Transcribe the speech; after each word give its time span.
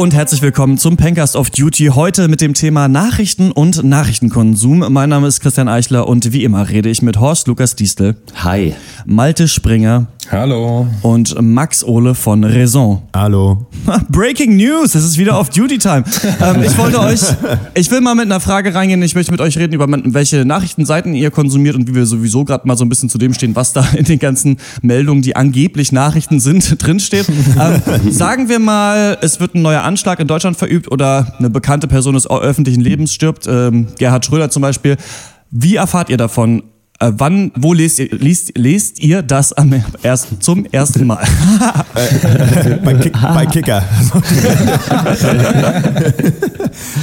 Und 0.00 0.14
herzlich 0.14 0.40
willkommen 0.40 0.78
zum 0.78 0.96
Pencast 0.96 1.36
of 1.36 1.50
Duty. 1.50 1.88
Heute 1.88 2.28
mit 2.28 2.40
dem 2.40 2.54
Thema 2.54 2.88
Nachrichten 2.88 3.52
und 3.52 3.84
Nachrichtenkonsum. 3.84 4.90
Mein 4.90 5.10
Name 5.10 5.26
ist 5.26 5.40
Christian 5.40 5.68
Eichler 5.68 6.08
und 6.08 6.32
wie 6.32 6.42
immer 6.42 6.70
rede 6.70 6.88
ich 6.88 7.02
mit 7.02 7.20
Horst 7.20 7.48
Lukas 7.48 7.76
Diestel. 7.76 8.16
Hi. 8.36 8.74
Malte 9.04 9.46
Springer. 9.46 10.06
Hallo. 10.32 10.86
Und 11.02 11.34
Max 11.42 11.82
Ole 11.82 12.14
von 12.14 12.44
Raison. 12.44 13.02
Hallo. 13.12 13.66
Breaking 14.10 14.56
News, 14.56 14.94
es 14.94 15.04
ist 15.04 15.18
wieder 15.18 15.36
auf 15.36 15.50
Duty 15.50 15.78
Time. 15.78 16.04
ähm, 16.40 16.62
ich 16.62 16.78
wollte 16.78 17.00
euch, 17.00 17.20
ich 17.74 17.90
will 17.90 18.00
mal 18.00 18.14
mit 18.14 18.26
einer 18.26 18.38
Frage 18.38 18.72
reingehen. 18.72 19.02
Ich 19.02 19.16
möchte 19.16 19.32
mit 19.32 19.40
euch 19.40 19.58
reden 19.58 19.74
über 19.74 19.88
welche 19.88 20.44
Nachrichtenseiten 20.44 21.14
ihr 21.14 21.32
konsumiert 21.32 21.74
und 21.74 21.88
wie 21.88 21.96
wir 21.96 22.06
sowieso 22.06 22.44
gerade 22.44 22.64
mal 22.68 22.76
so 22.76 22.84
ein 22.84 22.88
bisschen 22.88 23.08
zu 23.08 23.18
dem 23.18 23.34
stehen, 23.34 23.56
was 23.56 23.72
da 23.72 23.84
in 23.96 24.04
den 24.04 24.20
ganzen 24.20 24.58
Meldungen, 24.82 25.20
die 25.20 25.34
angeblich 25.34 25.90
Nachrichten 25.90 26.38
sind, 26.38 26.80
drinsteht. 26.82 27.26
Ähm, 27.28 28.12
sagen 28.12 28.48
wir 28.48 28.60
mal, 28.60 29.18
es 29.22 29.40
wird 29.40 29.56
ein 29.56 29.62
neuer 29.62 29.82
Anschlag 29.82 30.20
in 30.20 30.28
Deutschland 30.28 30.56
verübt 30.56 30.92
oder 30.92 31.34
eine 31.40 31.50
bekannte 31.50 31.88
Person 31.88 32.14
des 32.14 32.30
öffentlichen 32.30 32.82
Lebens 32.82 33.12
stirbt, 33.12 33.48
ähm, 33.48 33.88
Gerhard 33.98 34.24
Schröder 34.26 34.48
zum 34.48 34.62
Beispiel. 34.62 34.96
Wie 35.50 35.74
erfahrt 35.74 36.08
ihr 36.08 36.18
davon? 36.18 36.62
Äh, 37.00 37.12
wann, 37.16 37.50
wo 37.56 37.72
lest 37.72 37.98
ihr, 37.98 38.10
liest, 38.10 38.58
lest 38.58 38.98
ihr 39.02 39.22
das 39.22 39.54
am 39.54 39.72
ersten, 40.02 40.38
zum 40.42 40.66
ersten 40.66 41.06
Mal? 41.06 41.26
bei, 42.84 42.94
Kick, 42.94 43.12
bei, 43.14 43.46
Kicker. 43.46 43.82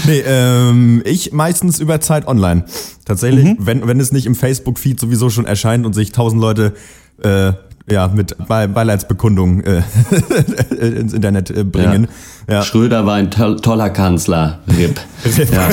nee, 0.05 0.21
ähm, 0.23 1.01
ich 1.03 1.33
meistens 1.33 1.79
über 1.79 1.99
Zeit 1.99 2.27
online. 2.27 2.65
Tatsächlich, 3.05 3.45
mhm. 3.45 3.57
wenn, 3.59 3.87
wenn 3.87 3.99
es 3.99 4.11
nicht 4.11 4.27
im 4.27 4.35
Facebook-Feed 4.35 4.99
sowieso 4.99 5.31
schon 5.31 5.47
erscheint 5.47 5.83
und 5.83 5.93
sich 5.93 6.11
tausend 6.11 6.41
Leute 6.41 6.73
äh, 7.23 7.53
ja, 7.89 8.07
mit 8.09 8.35
Be 8.47 8.67
Beileidsbekundung 8.67 9.61
äh, 9.61 9.81
ins 10.79 11.13
Internet 11.13 11.49
äh, 11.49 11.63
bringen. 11.63 12.07
Ja. 12.47 12.55
ja. 12.55 12.61
Schröder 12.63 13.05
war 13.05 13.15
ein 13.15 13.31
to 13.31 13.55
toller 13.55 13.89
Kanzler. 13.89 14.59
RIP. 14.67 14.99
ja. 15.51 15.69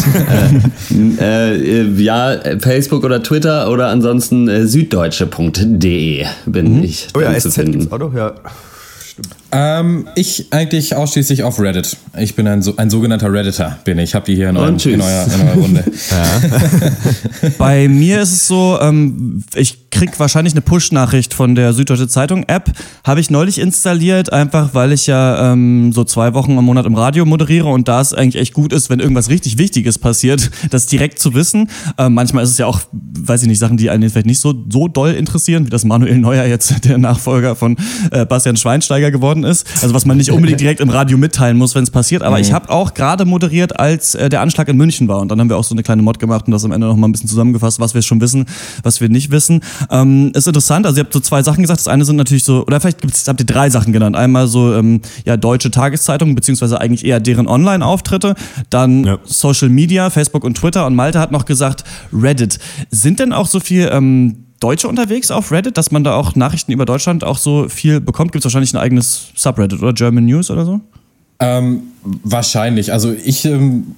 Äh, 1.20 1.56
äh, 1.56 2.02
ja, 2.02 2.36
Facebook 2.60 3.04
oder 3.04 3.22
Twitter 3.22 3.70
oder 3.70 3.88
ansonsten 3.88 4.48
äh, 4.48 4.66
süddeutsche.de 4.66 6.26
bin 6.46 6.76
mhm. 6.76 6.84
ich 6.84 7.08
oh 7.16 7.20
ja, 7.20 7.36
zu 7.38 7.50
finden. 7.50 7.90
Auch 7.90 7.98
noch? 7.98 8.14
Ja. 8.14 8.34
Ähm, 9.56 10.08
ich 10.16 10.48
eigentlich 10.50 10.96
ausschließlich 10.96 11.44
auf 11.44 11.60
Reddit. 11.60 11.96
Ich 12.18 12.34
bin 12.34 12.48
ein, 12.48 12.60
so, 12.60 12.76
ein 12.76 12.90
sogenannter 12.90 13.32
Redditor, 13.32 13.78
bin 13.84 14.00
ich. 14.00 14.16
Hab 14.16 14.24
die 14.24 14.34
hier 14.34 14.48
in, 14.50 14.56
euren, 14.56 14.80
in, 14.80 15.00
euer, 15.00 15.26
in 15.32 15.40
eurer 15.40 15.54
Runde. 15.54 15.84
Bei 17.58 17.86
mir 17.86 18.20
ist 18.20 18.32
es 18.32 18.48
so, 18.48 18.76
ähm, 18.80 19.44
ich 19.54 19.84
krieg 19.94 20.18
wahrscheinlich 20.18 20.54
eine 20.54 20.60
Push-Nachricht 20.60 21.34
von 21.34 21.54
der 21.54 21.72
Süddeutsche 21.72 22.08
Zeitung 22.08 22.42
App. 22.48 22.72
Habe 23.04 23.20
ich 23.20 23.30
neulich 23.30 23.58
installiert, 23.60 24.32
einfach 24.32 24.74
weil 24.74 24.92
ich 24.92 25.06
ja 25.06 25.52
ähm, 25.52 25.92
so 25.92 26.02
zwei 26.02 26.34
Wochen 26.34 26.58
im 26.58 26.64
Monat 26.64 26.84
im 26.84 26.96
Radio 26.96 27.24
moderiere 27.24 27.68
und 27.68 27.86
da 27.86 28.00
es 28.00 28.12
eigentlich 28.12 28.40
echt 28.40 28.54
gut 28.54 28.72
ist, 28.72 28.90
wenn 28.90 28.98
irgendwas 28.98 29.30
richtig 29.30 29.56
Wichtiges 29.56 29.98
passiert, 29.98 30.50
das 30.70 30.86
direkt 30.86 31.20
zu 31.20 31.34
wissen. 31.34 31.70
Ähm, 31.96 32.14
manchmal 32.14 32.42
ist 32.42 32.50
es 32.50 32.58
ja 32.58 32.66
auch, 32.66 32.80
weiß 32.92 33.42
ich 33.42 33.48
nicht, 33.48 33.60
Sachen, 33.60 33.76
die 33.76 33.88
einen 33.88 34.10
vielleicht 34.10 34.26
nicht 34.26 34.40
so, 34.40 34.52
so 34.68 34.88
doll 34.88 35.12
interessieren, 35.12 35.64
wie 35.64 35.70
das 35.70 35.84
Manuel 35.84 36.18
Neuer 36.18 36.44
jetzt 36.44 36.84
der 36.84 36.98
Nachfolger 36.98 37.54
von 37.54 37.76
äh, 38.10 38.26
Bastian 38.26 38.56
Schweinsteiger 38.56 39.12
geworden 39.12 39.43
ist. 39.44 39.66
Also 39.82 39.94
was 39.94 40.04
man 40.04 40.16
nicht 40.16 40.30
unbedingt 40.30 40.60
direkt 40.64 40.80
im 40.80 40.90
Radio 40.90 41.18
mitteilen 41.18 41.56
muss, 41.56 41.74
wenn 41.74 41.84
es 41.84 41.90
passiert. 41.90 42.22
Aber 42.22 42.36
mhm. 42.36 42.42
ich 42.42 42.52
habe 42.52 42.70
auch 42.70 42.94
gerade 42.94 43.24
moderiert, 43.24 43.78
als 43.78 44.14
äh, 44.14 44.28
der 44.28 44.40
Anschlag 44.40 44.68
in 44.68 44.76
München 44.76 45.08
war. 45.08 45.20
Und 45.20 45.28
dann 45.28 45.40
haben 45.40 45.48
wir 45.48 45.56
auch 45.56 45.64
so 45.64 45.74
eine 45.74 45.82
kleine 45.82 46.02
Mod 46.02 46.18
gemacht 46.18 46.46
und 46.46 46.52
das 46.52 46.64
am 46.64 46.72
Ende 46.72 46.86
noch 46.86 46.96
mal 46.96 47.08
ein 47.08 47.12
bisschen 47.12 47.28
zusammengefasst, 47.28 47.80
was 47.80 47.94
wir 47.94 48.02
schon 48.02 48.20
wissen, 48.20 48.46
was 48.82 49.00
wir 49.00 49.08
nicht 49.08 49.30
wissen. 49.30 49.60
Ähm, 49.90 50.32
ist 50.34 50.46
interessant. 50.46 50.86
Also 50.86 50.98
ihr 51.00 51.04
habt 51.04 51.12
so 51.12 51.20
zwei 51.20 51.42
Sachen 51.42 51.62
gesagt. 51.62 51.80
Das 51.80 51.88
eine 51.88 52.04
sind 52.04 52.16
natürlich 52.16 52.44
so, 52.44 52.64
oder 52.66 52.80
vielleicht 52.80 53.00
gibt's, 53.00 53.26
habt 53.28 53.40
ihr 53.40 53.46
drei 53.46 53.70
Sachen 53.70 53.92
genannt. 53.92 54.16
Einmal 54.16 54.46
so 54.46 54.74
ähm, 54.74 55.00
ja 55.24 55.36
deutsche 55.36 55.70
Tageszeitungen 55.70 56.34
beziehungsweise 56.34 56.80
eigentlich 56.80 57.04
eher 57.04 57.20
deren 57.20 57.46
Online-Auftritte. 57.46 58.34
Dann 58.70 59.04
ja. 59.04 59.18
Social 59.24 59.68
Media, 59.68 60.10
Facebook 60.10 60.44
und 60.44 60.56
Twitter. 60.56 60.86
Und 60.86 60.94
Malte 60.94 61.20
hat 61.20 61.32
noch 61.32 61.44
gesagt 61.44 61.84
Reddit. 62.12 62.58
Sind 62.90 63.20
denn 63.20 63.32
auch 63.32 63.46
so 63.46 63.60
viel 63.60 63.88
ähm, 63.92 64.43
Deutsche 64.60 64.88
unterwegs 64.88 65.30
auf 65.30 65.52
Reddit, 65.52 65.76
dass 65.76 65.90
man 65.90 66.04
da 66.04 66.14
auch 66.14 66.34
Nachrichten 66.36 66.72
über 66.72 66.86
Deutschland 66.86 67.24
auch 67.24 67.38
so 67.38 67.68
viel 67.68 68.00
bekommt? 68.00 68.32
Gibt 68.32 68.40
es 68.40 68.44
wahrscheinlich 68.46 68.72
ein 68.72 68.78
eigenes 68.78 69.28
Subreddit 69.34 69.80
oder 69.80 69.92
German 69.92 70.24
News 70.24 70.50
oder 70.50 70.64
so? 70.64 70.80
Ähm, 71.40 71.82
wahrscheinlich. 72.02 72.92
Also 72.92 73.12
ich 73.12 73.44
ähm, 73.44 73.96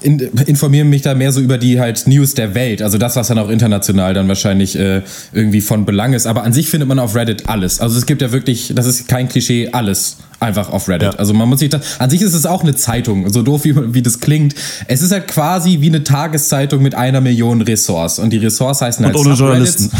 in, 0.00 0.18
informiere 0.18 0.84
mich 0.84 1.02
da 1.02 1.14
mehr 1.14 1.32
so 1.32 1.40
über 1.40 1.56
die 1.56 1.80
halt 1.80 2.06
News 2.06 2.34
der 2.34 2.54
Welt. 2.54 2.82
Also 2.82 2.98
das, 2.98 3.16
was 3.16 3.28
dann 3.28 3.38
auch 3.38 3.48
international 3.48 4.12
dann 4.12 4.28
wahrscheinlich 4.28 4.76
äh, 4.78 5.02
irgendwie 5.32 5.60
von 5.60 5.84
Belang 5.84 6.12
ist. 6.12 6.26
Aber 6.26 6.42
an 6.42 6.52
sich 6.52 6.68
findet 6.68 6.88
man 6.88 6.98
auf 6.98 7.14
Reddit 7.14 7.48
alles. 7.48 7.80
Also 7.80 7.96
es 7.96 8.06
gibt 8.06 8.22
ja 8.22 8.32
wirklich, 8.32 8.72
das 8.74 8.86
ist 8.86 9.08
kein 9.08 9.28
Klischee, 9.28 9.68
alles 9.72 10.18
einfach 10.40 10.70
auf 10.70 10.88
Reddit. 10.88 11.14
Ja. 11.14 11.18
Also 11.18 11.34
man 11.34 11.48
muss 11.48 11.60
sich 11.60 11.70
das, 11.70 12.00
an 12.00 12.10
sich 12.10 12.22
ist 12.22 12.34
es 12.34 12.46
auch 12.46 12.62
eine 12.62 12.74
Zeitung, 12.74 13.30
so 13.30 13.42
doof 13.42 13.64
wie, 13.64 13.94
wie 13.94 14.02
das 14.02 14.20
klingt. 14.20 14.54
Es 14.86 15.02
ist 15.02 15.12
halt 15.12 15.28
quasi 15.28 15.80
wie 15.80 15.88
eine 15.88 16.04
Tageszeitung 16.04 16.82
mit 16.82 16.94
einer 16.94 17.20
Million 17.20 17.60
Ressorts. 17.62 18.18
Und 18.18 18.30
die 18.30 18.38
Ressorts 18.38 18.80
heißen 18.80 19.04
halt 19.04 19.16
Und 19.16 19.26
ohne 19.26 19.34
Journalisten. 19.34 19.90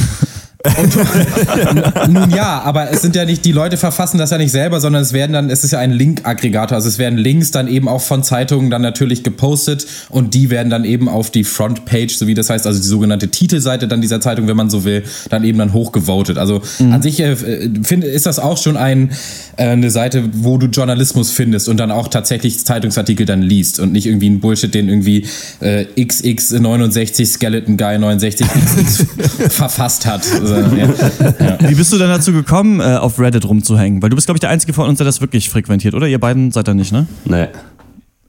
Und, 0.76 2.08
nun 2.12 2.30
ja, 2.30 2.60
aber 2.62 2.90
es 2.90 3.02
sind 3.02 3.16
ja 3.16 3.24
nicht, 3.24 3.44
die 3.44 3.52
Leute 3.52 3.76
verfassen 3.76 4.18
das 4.18 4.30
ja 4.30 4.38
nicht 4.38 4.52
selber, 4.52 4.80
sondern 4.80 5.02
es 5.02 5.12
werden 5.12 5.32
dann, 5.32 5.50
es 5.50 5.64
ist 5.64 5.72
ja 5.72 5.78
ein 5.78 5.92
Link-Aggregator, 5.92 6.76
also 6.76 6.88
es 6.88 6.98
werden 6.98 7.18
Links 7.18 7.50
dann 7.50 7.68
eben 7.68 7.88
auch 7.88 8.00
von 8.00 8.22
Zeitungen 8.22 8.70
dann 8.70 8.82
natürlich 8.82 9.22
gepostet 9.22 9.86
und 10.08 10.34
die 10.34 10.50
werden 10.50 10.70
dann 10.70 10.84
eben 10.84 11.08
auf 11.08 11.30
die 11.30 11.44
Frontpage, 11.44 12.16
so 12.16 12.26
wie 12.26 12.34
das 12.34 12.50
heißt, 12.50 12.66
also 12.66 12.80
die 12.80 12.86
sogenannte 12.86 13.28
Titelseite 13.28 13.88
dann 13.88 14.00
dieser 14.00 14.20
Zeitung, 14.20 14.48
wenn 14.48 14.56
man 14.56 14.70
so 14.70 14.84
will, 14.84 15.04
dann 15.30 15.44
eben 15.44 15.58
dann 15.58 15.72
hochgevotet. 15.72 16.38
Also 16.38 16.62
mhm. 16.78 16.92
an 16.92 17.02
sich 17.02 17.20
äh, 17.20 17.36
finde 17.82 18.06
ist 18.06 18.26
das 18.26 18.38
auch 18.38 18.58
schon 18.58 18.76
ein, 18.76 19.10
äh, 19.56 19.64
eine 19.68 19.90
Seite, 19.90 20.24
wo 20.32 20.58
du 20.58 20.66
Journalismus 20.66 21.30
findest 21.30 21.68
und 21.68 21.78
dann 21.78 21.90
auch 21.90 22.08
tatsächlich 22.08 22.64
Zeitungsartikel 22.64 23.26
dann 23.26 23.42
liest 23.42 23.80
und 23.80 23.92
nicht 23.92 24.06
irgendwie 24.06 24.30
ein 24.30 24.40
Bullshit, 24.40 24.72
den 24.72 24.88
irgendwie 24.88 25.26
äh, 25.60 25.84
XX69 25.96 27.26
Skeleton 27.26 27.76
Guy 27.76 27.98
69 27.98 28.46
verfasst 29.48 30.06
hat. 30.06 30.22
Also, 30.40 30.54
ja. 30.58 31.56
Ja. 31.58 31.58
Wie 31.68 31.74
bist 31.74 31.92
du 31.92 31.98
denn 31.98 32.08
dazu 32.08 32.32
gekommen, 32.32 32.80
äh, 32.80 32.96
auf 32.96 33.18
Reddit 33.18 33.48
rumzuhängen? 33.48 34.02
Weil 34.02 34.10
du 34.10 34.16
bist, 34.16 34.26
glaube 34.26 34.36
ich, 34.36 34.40
der 34.40 34.50
Einzige 34.50 34.72
von 34.72 34.88
uns, 34.88 34.98
der 34.98 35.04
das 35.04 35.20
wirklich 35.20 35.48
frequentiert, 35.50 35.94
oder? 35.94 36.06
Ihr 36.06 36.20
beiden 36.20 36.50
seid 36.50 36.68
da 36.68 36.74
nicht, 36.74 36.92
ne? 36.92 37.06
Nee. 37.24 37.48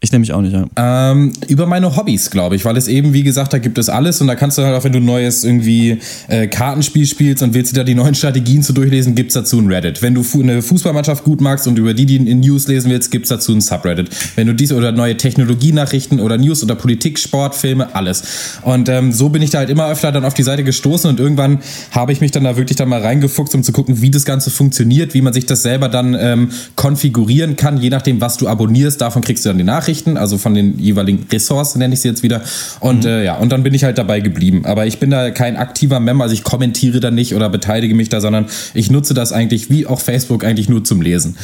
Ich 0.02 0.14
nehme 0.14 0.22
mich 0.22 0.32
auch 0.32 0.40
nicht, 0.40 0.54
ja. 0.54 0.66
Ähm, 0.78 1.34
über 1.50 1.66
meine 1.66 1.98
Hobbys, 1.98 2.32
glaube 2.32 2.56
ich, 2.56 2.64
weil 2.64 2.78
es 2.78 2.88
eben, 2.88 3.12
wie 3.12 3.24
gesagt, 3.24 3.52
da 3.52 3.58
gibt 3.58 3.78
es 3.78 3.90
alles 3.90 4.22
und 4.22 4.28
da 4.28 4.36
kannst 4.36 4.58
du 4.58 4.62
halt 4.62 4.74
auch, 4.74 4.86
wenn 4.86 4.94
du 4.94 5.00
ein 5.00 5.06
neues 5.06 5.44
irgendwie 5.44 6.00
äh, 6.30 6.48
Kartenspiel 6.48 7.06
spielst 7.06 7.44
und 7.44 7.54
willst 7.54 7.74
dir 7.74 7.80
da 7.80 7.84
die 7.84 7.96
neuen 7.96 8.16
Strategien 8.16 8.64
zu 8.64 8.72
durchlesen, 8.72 9.14
gibt's 9.14 9.34
dazu 9.34 9.60
ein 9.60 9.68
Reddit. 9.68 10.02
Wenn 10.02 10.16
du 10.16 10.24
eine 10.36 10.62
Fußballmannschaft 10.62 11.26
gut 11.26 11.42
magst 11.42 11.68
und 11.68 11.78
über 11.78 11.94
die, 11.94 12.06
die 12.06 12.16
in 12.16 12.40
News 12.40 12.70
lesen 12.70 12.90
willst, 12.90 13.12
gibt's 13.12 13.28
dazu 13.28 13.52
ein 13.52 13.60
Subreddit. 13.60 14.10
Wenn 14.38 14.48
du 14.48 14.54
dies 14.56 14.72
oder 14.72 14.94
neue 14.94 15.18
Technologienachrichten 15.18 16.22
oder 16.22 16.38
News 16.38 16.64
oder 16.64 16.76
Politik, 16.76 17.20
Sport, 17.20 17.56
Filme, 17.56 17.94
alles. 17.94 18.24
Und 18.62 18.88
ähm, 18.88 19.12
so 19.12 19.28
bin 19.28 19.42
ich 19.42 19.50
da 19.50 19.58
halt 19.58 19.70
immer 19.70 19.90
öfter 19.90 20.14
dann 20.14 20.24
auf 20.24 20.34
die 20.34 20.44
Seite 20.44 20.64
gestoßen 20.64 21.10
und 21.10 21.20
irgendwann 21.20 21.60
habe 21.92 22.14
ich 22.14 22.22
mich 22.22 22.32
dann 22.32 22.46
da 22.46 22.56
wirklich 22.56 22.78
dann 22.78 22.88
mal 22.88 23.02
reingefuchst, 23.02 23.54
um 23.54 23.64
zu 23.64 23.74
gucken, 23.74 24.02
wie 24.02 24.12
das 24.12 24.24
Ganze 24.24 24.50
funktioniert, 24.50 25.14
wie 25.14 25.22
man 25.22 25.34
sich 25.34 25.46
das 25.46 25.62
selber 25.62 25.90
dann 25.90 26.16
ähm, 26.18 26.52
konfigurieren 26.78 27.58
kann, 27.58 27.76
je 27.76 27.90
nachdem, 27.90 28.22
was 28.22 28.38
du 28.38 28.48
abonnierst, 28.48 29.02
davon 29.02 29.22
kriegst 29.22 29.44
du 29.44 29.50
dann 29.50 29.58
die 29.58 29.66
Nachrichten 29.66 29.89
Nachrichten, 29.90 30.18
also 30.18 30.38
von 30.38 30.54
den 30.54 30.78
jeweiligen 30.78 31.26
Ressorts 31.32 31.76
nenne 31.76 31.96
ich 31.96 32.02
sie 32.02 32.10
jetzt 32.10 32.22
wieder. 32.22 32.42
Und 32.80 33.06
mhm. 33.06 33.10
äh, 33.10 33.26
ja, 33.26 33.38
und 33.38 33.52
dann 33.52 33.64
bin 33.64 33.74
ich 33.74 33.84
halt 33.84 33.98
dabei 33.98 34.20
geblieben. 34.20 34.62
Aber 34.66 34.86
ich 34.86 35.00
bin 35.00 35.10
da 35.10 35.32
kein 35.32 35.58
aktiver 35.58 36.00
Member, 36.00 36.26
also 36.26 36.34
ich 36.34 36.44
kommentiere 36.44 37.00
da 37.00 37.10
nicht 37.10 37.34
oder 37.34 37.50
beteilige 37.50 37.96
mich 37.96 38.10
da, 38.10 38.22
sondern 38.22 38.46
ich 38.76 38.92
nutze 38.92 39.16
das 39.16 39.34
eigentlich 39.34 39.72
wie 39.72 39.88
auch 39.88 40.00
Facebook 40.00 40.44
eigentlich 40.44 40.70
nur 40.70 40.84
zum 40.84 41.02
Lesen. 41.02 41.36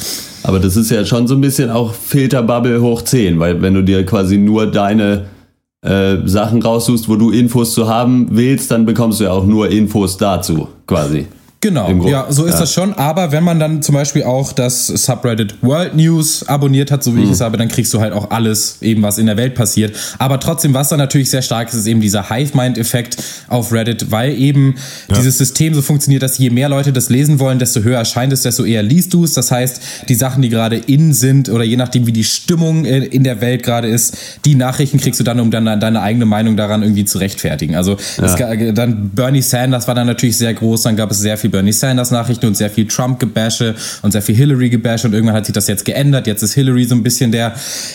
Aber 0.44 0.60
das 0.60 0.76
ist 0.76 0.92
ja 0.92 1.04
schon 1.04 1.26
so 1.26 1.34
ein 1.34 1.40
bisschen 1.40 1.70
auch 1.70 1.92
Filterbubble 1.92 2.80
hoch 2.80 3.02
10, 3.02 3.40
weil 3.40 3.60
wenn 3.62 3.74
du 3.74 3.82
dir 3.82 4.06
quasi 4.06 4.38
nur 4.38 4.70
deine 4.70 5.24
äh, 5.82 6.16
Sachen 6.24 6.62
raussuchst, 6.62 7.08
wo 7.08 7.16
du 7.16 7.32
Infos 7.32 7.74
zu 7.74 7.88
haben 7.88 8.28
willst, 8.30 8.70
dann 8.70 8.86
bekommst 8.86 9.18
du 9.18 9.24
ja 9.24 9.32
auch 9.32 9.46
nur 9.46 9.70
Infos 9.70 10.16
dazu, 10.16 10.68
quasi. 10.86 11.26
Genau, 11.60 11.90
ja, 12.06 12.26
so 12.28 12.44
ist 12.44 12.54
ja. 12.54 12.60
das 12.60 12.72
schon. 12.72 12.92
Aber 12.94 13.32
wenn 13.32 13.42
man 13.42 13.58
dann 13.58 13.80
zum 13.82 13.94
Beispiel 13.94 14.24
auch 14.24 14.52
das 14.52 14.86
Subreddit 14.88 15.62
World 15.62 15.96
News 15.96 16.46
abonniert 16.46 16.90
hat, 16.90 17.02
so 17.02 17.16
wie 17.16 17.20
mhm. 17.20 17.24
ich 17.24 17.30
es 17.30 17.40
habe, 17.40 17.56
dann 17.56 17.68
kriegst 17.68 17.92
du 17.94 18.00
halt 18.00 18.12
auch 18.12 18.30
alles, 18.30 18.82
eben 18.82 19.02
was 19.02 19.16
in 19.16 19.26
der 19.26 19.38
Welt 19.38 19.54
passiert. 19.54 19.96
Aber 20.18 20.38
trotzdem, 20.38 20.74
was 20.74 20.90
dann 20.90 20.98
natürlich 20.98 21.30
sehr 21.30 21.40
stark 21.40 21.68
ist, 21.68 21.74
ist 21.74 21.86
eben 21.86 22.00
dieser 22.00 22.28
Hive-Mind-Effekt 22.30 23.16
auf 23.48 23.72
Reddit, 23.72 24.10
weil 24.10 24.38
eben 24.38 24.74
ja. 25.08 25.16
dieses 25.16 25.38
System 25.38 25.74
so 25.74 25.80
funktioniert, 25.80 26.22
dass 26.22 26.36
je 26.36 26.50
mehr 26.50 26.68
Leute 26.68 26.92
das 26.92 27.08
lesen 27.08 27.40
wollen, 27.40 27.58
desto 27.58 27.80
höher 27.80 27.98
erscheint 27.98 28.34
es, 28.34 28.42
desto 28.42 28.64
eher 28.64 28.82
liest 28.82 29.14
du 29.14 29.24
es. 29.24 29.32
Das 29.32 29.50
heißt, 29.50 29.80
die 30.08 30.14
Sachen, 30.14 30.42
die 30.42 30.50
gerade 30.50 30.76
in 30.76 31.14
sind 31.14 31.48
oder 31.48 31.64
je 31.64 31.76
nachdem, 31.76 32.06
wie 32.06 32.12
die 32.12 32.24
Stimmung 32.24 32.84
in 32.84 33.24
der 33.24 33.40
Welt 33.40 33.62
gerade 33.62 33.88
ist, 33.88 34.16
die 34.44 34.54
Nachrichten 34.54 35.00
kriegst 35.00 35.18
du 35.18 35.24
dann, 35.24 35.40
um 35.40 35.50
dann 35.50 35.64
deine 35.80 36.02
eigene 36.02 36.26
Meinung 36.26 36.56
daran 36.56 36.82
irgendwie 36.82 37.06
zu 37.06 37.18
rechtfertigen. 37.18 37.74
Also 37.74 37.96
ja. 38.18 38.24
es, 38.24 38.74
dann 38.74 39.10
Bernie 39.14 39.42
Sanders 39.42 39.88
war 39.88 39.94
dann 39.94 40.06
natürlich 40.06 40.36
sehr 40.36 40.52
groß, 40.52 40.82
dann 40.82 40.96
gab 40.96 41.10
es 41.10 41.18
sehr 41.18 41.38
viel 41.38 41.50
Bernie 41.56 41.72
Sanders 41.72 42.10
Nachrichten 42.10 42.44
und 42.48 42.54
sehr 42.54 42.68
viel 42.68 42.86
Trump-Gebäsche 42.86 43.74
und 44.02 44.12
sehr 44.12 44.20
viel 44.20 44.34
Hillary-Gebäsche 44.34 45.06
und 45.06 45.14
irgendwann 45.14 45.36
hat 45.36 45.46
sich 45.46 45.54
das 45.54 45.68
jetzt 45.68 45.86
geändert. 45.86 46.26
Jetzt 46.26 46.42
ist 46.42 46.52
Hillary 46.52 46.84
so 46.84 46.94
ein 46.94 47.02
bisschen 47.02 47.32
der, 47.32 47.54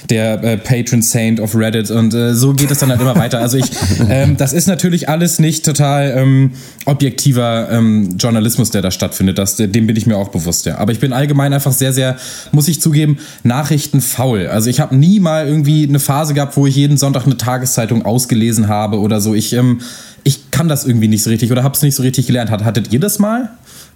der 0.10 0.44
äh, 0.44 0.58
Patron 0.58 1.04
Saint 1.04 1.40
of 1.40 1.54
Reddit 1.54 1.92
und 1.92 2.12
äh, 2.16 2.34
so 2.34 2.54
geht 2.54 2.72
es 2.72 2.80
dann 2.80 2.90
halt 2.90 3.00
immer 3.00 3.16
weiter. 3.16 3.40
Also 3.40 3.58
ich, 3.58 3.66
ähm, 4.10 4.36
das 4.36 4.54
ist 4.54 4.68
natürlich 4.68 5.10
alles 5.10 5.38
nicht 5.38 5.64
total 5.64 6.12
ähm, 6.18 6.54
objektiver 6.86 7.70
ähm, 7.70 8.18
Journalismus, 8.18 8.72
der 8.72 8.82
da 8.82 8.90
stattfindet. 8.90 9.38
Das, 9.38 9.58
dem 9.58 9.86
bin 9.86 9.96
ich 9.96 10.08
mir 10.08 10.18
auch 10.18 10.30
bewusst, 10.30 10.66
ja. 10.66 10.80
Aber 10.80 10.92
ich 10.92 11.00
bin 11.00 11.14
allgemein 11.14 11.54
einfach 11.54 11.72
sehr, 11.72 11.94
sehr, 11.94 12.18
muss 12.52 12.68
ich 12.68 12.82
zugeben, 12.82 13.20
Nachrichten 13.44 14.02
faul. 14.02 14.48
Also 14.48 14.72
ich 14.72 14.80
habe 14.80 14.96
nie 14.96 15.20
mal 15.20 15.48
irgendwie 15.48 15.88
eine 15.88 16.00
Phase 16.00 16.34
gehabt, 16.34 16.58
wo 16.58 16.66
ich 16.66 16.76
jeden 16.76 16.98
Sonntag 16.98 17.28
eine 17.28 17.38
Tageszeitung 17.38 18.06
ausgelesen 18.06 18.70
habe 18.70 19.00
oder 19.00 19.22
so. 19.22 19.36
Ich, 19.36 19.54
ähm, 19.54 19.82
ich 20.24 20.52
kann 20.52 20.68
das 20.68 20.86
irgendwie 20.86 21.08
nicht 21.08 21.24
so 21.24 21.30
richtig 21.30 21.52
oder 21.52 21.64
habe 21.64 21.76
es 21.76 21.82
nicht 21.82 21.96
so 21.96 22.04
richtig 22.04 22.28
gelernt. 22.28 22.52
Hattet 22.52 22.92
ihr 22.92 23.00
das 23.00 23.20
mal? 23.20 23.52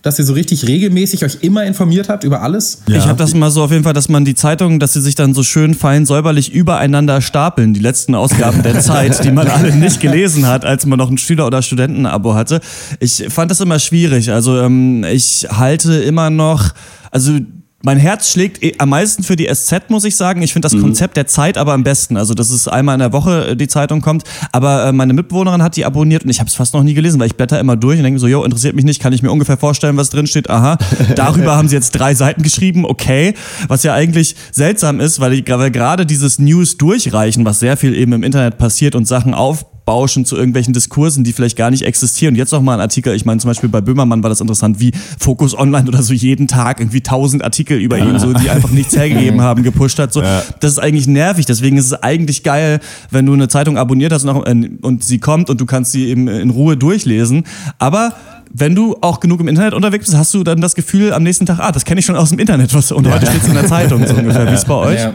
dass 0.06 0.19
ihr 0.19 0.25
so 0.25 0.33
richtig 0.33 0.68
regelmäßig 0.68 1.25
euch 1.25 1.39
immer 1.42 1.63
informiert 1.66 2.10
habt 2.10 2.24
über 2.24 2.44
alles? 2.44 2.83
Ja. 2.88 2.98
Ich 2.98 3.07
habe 3.07 3.18
das 3.18 3.33
mal 3.33 3.50
so 3.50 3.63
auf 3.63 3.72
jeden 3.72 3.83
Fall, 3.83 3.94
dass 3.94 4.07
man 4.07 4.24
die 4.24 4.36
Zeitungen, 4.36 4.80
dass 4.80 4.94
sie 4.94 5.01
sich 5.01 5.16
dann 5.16 5.33
so 5.33 5.42
schön 5.42 5.74
fein 5.74 6.06
säuberlich 6.06 6.54
übereinander 6.54 7.22
stapeln, 7.22 7.74
die 7.74 7.80
letzten 7.80 8.13
Ausgaben 8.13 8.62
der 8.62 8.80
Zeit, 8.81 9.24
die 9.24 9.31
man 9.31 9.48
alle 9.48 9.75
nicht 9.75 10.01
gelesen 10.01 10.45
hat, 10.45 10.63
als 10.63 10.86
man 10.86 11.00
noch 11.00 11.10
ein 11.10 11.18
Schüler- 11.18 11.48
oder 11.48 11.63
Studentenabo 11.63 12.36
hatte. 12.36 12.62
Ich 13.00 13.25
fand 13.30 13.50
das 13.50 13.62
immer 13.62 13.80
schwierig. 13.80 14.31
Also 14.31 14.60
ähm, 14.60 15.04
ich 15.04 15.48
halte 15.50 15.95
immer 15.95 16.30
noch, 16.30 16.75
also 17.10 17.39
mein 17.86 18.00
Herz 18.00 18.32
schlägt 18.32 18.64
eh 18.64 18.74
am 18.80 18.90
meisten 18.90 19.22
für 19.22 19.36
die 19.36 19.46
SZ, 19.46 19.90
muss 19.90 20.06
ich 20.06 20.16
sagen. 20.16 20.42
Ich 20.42 20.54
finde 20.54 20.66
das 20.66 20.74
mhm. 20.74 20.82
Konzept 20.82 21.18
der 21.18 21.28
Zeit 21.28 21.56
aber 21.56 21.74
am 21.74 21.84
besten. 21.84 22.18
Also, 22.18 22.34
dass 22.34 22.50
es 22.50 22.68
einmal 22.68 22.96
in 22.96 23.00
der 23.00 23.14
Woche 23.14 23.50
äh, 23.50 23.56
die 23.56 23.68
Zeitung 23.68 24.02
kommt. 24.02 24.24
Aber 24.52 24.88
äh, 24.88 24.92
meine 24.92 25.14
Mitbewohnerin 25.14 25.62
hat 25.62 25.76
die 25.76 25.86
abonniert 25.86 26.24
und 26.24 26.32
ich 26.32 26.40
habe 26.40 26.48
es 26.48 26.56
fast 26.56 26.74
noch 26.74 26.82
nie 26.82 26.96
gelesen, 26.96 27.20
weil 27.20 27.28
ich 27.28 27.36
blätter 27.36 27.60
immer 27.60 27.78
durch 27.78 28.00
und 28.00 28.04
denke 28.04 28.20
so, 28.20 28.28
jo, 28.28 28.44
interessiert 28.44 28.76
mich 28.76 28.86
nicht, 28.86 29.00
kann 29.00 29.14
ich 29.14 29.22
mir 29.22 29.32
ungefähr 29.32 29.58
vorstellen, 29.58 29.98
was 29.98 30.10
drin 30.10 30.26
steht. 30.26 30.50
Aha, 30.50 30.80
darüber 31.16 31.56
haben 31.56 31.68
sie 31.68 31.76
jetzt 31.76 31.92
drei 31.92 32.16
Seiten 32.16 32.42
geschrieben, 32.42 32.86
okay. 32.86 33.36
Was 33.68 33.84
ja 33.84 33.94
eigentlich 33.94 34.36
seltsam 34.52 35.00
ist, 35.00 35.20
weil, 35.20 35.34
ich, 35.34 35.48
weil 35.48 35.70
gerade 35.70 36.08
dieses 36.08 36.40
News 36.40 36.78
durchreichen, 36.78 37.46
was 37.46 37.60
sehr 37.60 37.78
viel 37.78 37.94
eben 37.94 38.14
im 38.14 38.24
Internet 38.24 38.58
passiert 38.58 38.96
und 38.96 39.08
Sachen 39.08 39.36
auf 39.36 39.64
aufbauschen 39.86 40.26
zu 40.26 40.36
irgendwelchen 40.36 40.74
Diskursen, 40.74 41.24
die 41.24 41.34
vielleicht 41.34 41.58
gar 41.58 41.70
nicht 41.72 41.84
existieren. 41.84 42.34
Und 42.34 42.38
jetzt 42.38 42.52
noch 42.52 42.62
mal 42.62 42.74
ein 42.74 42.80
Artikel, 42.80 43.14
ich 43.16 43.26
meine 43.26 43.40
zum 43.40 43.50
Beispiel 43.50 43.70
bei 43.70 43.82
Böhmermann 43.82 44.24
war 44.24 44.30
das 44.30 44.42
interessant, 44.42 44.80
wie 44.80 44.92
Focus 45.20 45.58
Online 45.58 45.88
oder 45.88 46.02
so 46.02 46.14
jeden 46.14 46.48
Tag 46.48 46.80
irgendwie 46.80 47.02
tausend 47.02 47.44
Artikel 47.44 47.78
über 47.78 47.98
ihn, 47.98 48.20
so, 48.20 48.34
die 48.34 48.50
einfach 48.50 48.72
nichts 48.72 48.96
hergegeben 48.96 49.42
haben, 49.42 49.64
gepusht 49.64 50.00
hat. 50.00 50.12
So, 50.12 50.22
ja. 50.22 50.42
Das 50.60 50.72
ist 50.72 50.80
eigentlich 50.80 51.08
nervig. 51.08 51.46
Deswegen 51.46 51.78
ist 51.78 51.86
es 51.86 51.94
eigentlich 51.94 52.44
geil, 52.44 52.80
wenn 53.12 53.26
du 53.26 53.34
eine 53.34 53.48
Zeitung 53.48 53.78
abonniert 53.78 54.12
hast 54.12 54.24
und, 54.24 54.30
auch, 54.30 54.46
äh, 54.46 54.70
und 54.82 55.04
sie 55.04 55.20
kommt 55.20 55.50
und 55.50 55.62
du 55.62 55.66
kannst 55.66 55.92
sie 55.92 56.08
eben 56.08 56.28
in 56.28 56.50
Ruhe 56.50 56.78
durchlesen. 56.78 57.44
Aber 57.78 58.14
wenn 58.52 58.74
du 58.74 58.98
auch 59.02 59.20
genug 59.20 59.40
im 59.42 59.48
Internet 59.48 59.74
unterwegs 59.74 60.06
bist, 60.06 60.18
hast 60.18 60.34
du 60.34 60.44
dann 60.44 60.62
das 60.62 60.76
Gefühl 60.76 61.14
am 61.14 61.24
nächsten 61.24 61.46
Tag, 61.46 61.60
ah, 61.60 61.72
das 61.72 61.86
kenne 61.86 62.00
ich 62.00 62.06
schon 62.06 62.16
aus 62.16 62.30
dem 62.30 62.40
Internet, 62.40 62.74
was, 62.74 62.92
und 62.92 63.06
ja. 63.06 63.14
heute 63.14 63.26
steht 63.26 63.42
es 63.42 63.48
in 63.48 63.54
der 63.54 63.68
Zeitung, 63.68 64.06
so 64.08 64.16
ungefähr. 64.16 64.48
Wie 64.48 64.54
ist 64.54 64.60
es 64.60 64.66
bei 64.66 64.76
euch? 64.76 65.00
Ja. 65.00 65.14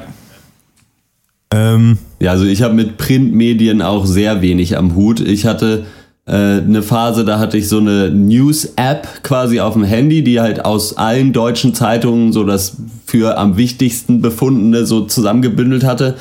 Ähm. 1.53 1.99
Ja, 2.21 2.33
also 2.33 2.45
ich 2.45 2.63
habe 2.63 2.75
mit 2.75 2.99
Printmedien 2.99 3.81
auch 3.81 4.05
sehr 4.05 4.43
wenig 4.43 4.77
am 4.77 4.95
Hut. 4.95 5.21
Ich 5.21 5.47
hatte 5.47 5.87
äh, 6.27 6.35
eine 6.35 6.83
Phase, 6.83 7.25
da 7.25 7.39
hatte 7.39 7.57
ich 7.57 7.67
so 7.67 7.79
eine 7.79 8.11
News-App 8.11 9.23
quasi 9.23 9.61
auf 9.61 9.73
dem 9.73 9.85
Handy, 9.85 10.23
die 10.23 10.39
halt 10.39 10.65
aus 10.65 10.99
allen 10.99 11.33
deutschen 11.33 11.75
Zeitungen 11.75 12.33
so 12.33 12.45
das 12.45 12.77
für 13.07 13.39
am 13.39 13.57
wichtigsten 13.57 14.21
befundene 14.21 14.85
so 14.85 15.07
zusammengebündelt 15.07 15.83
hatte. 15.85 16.17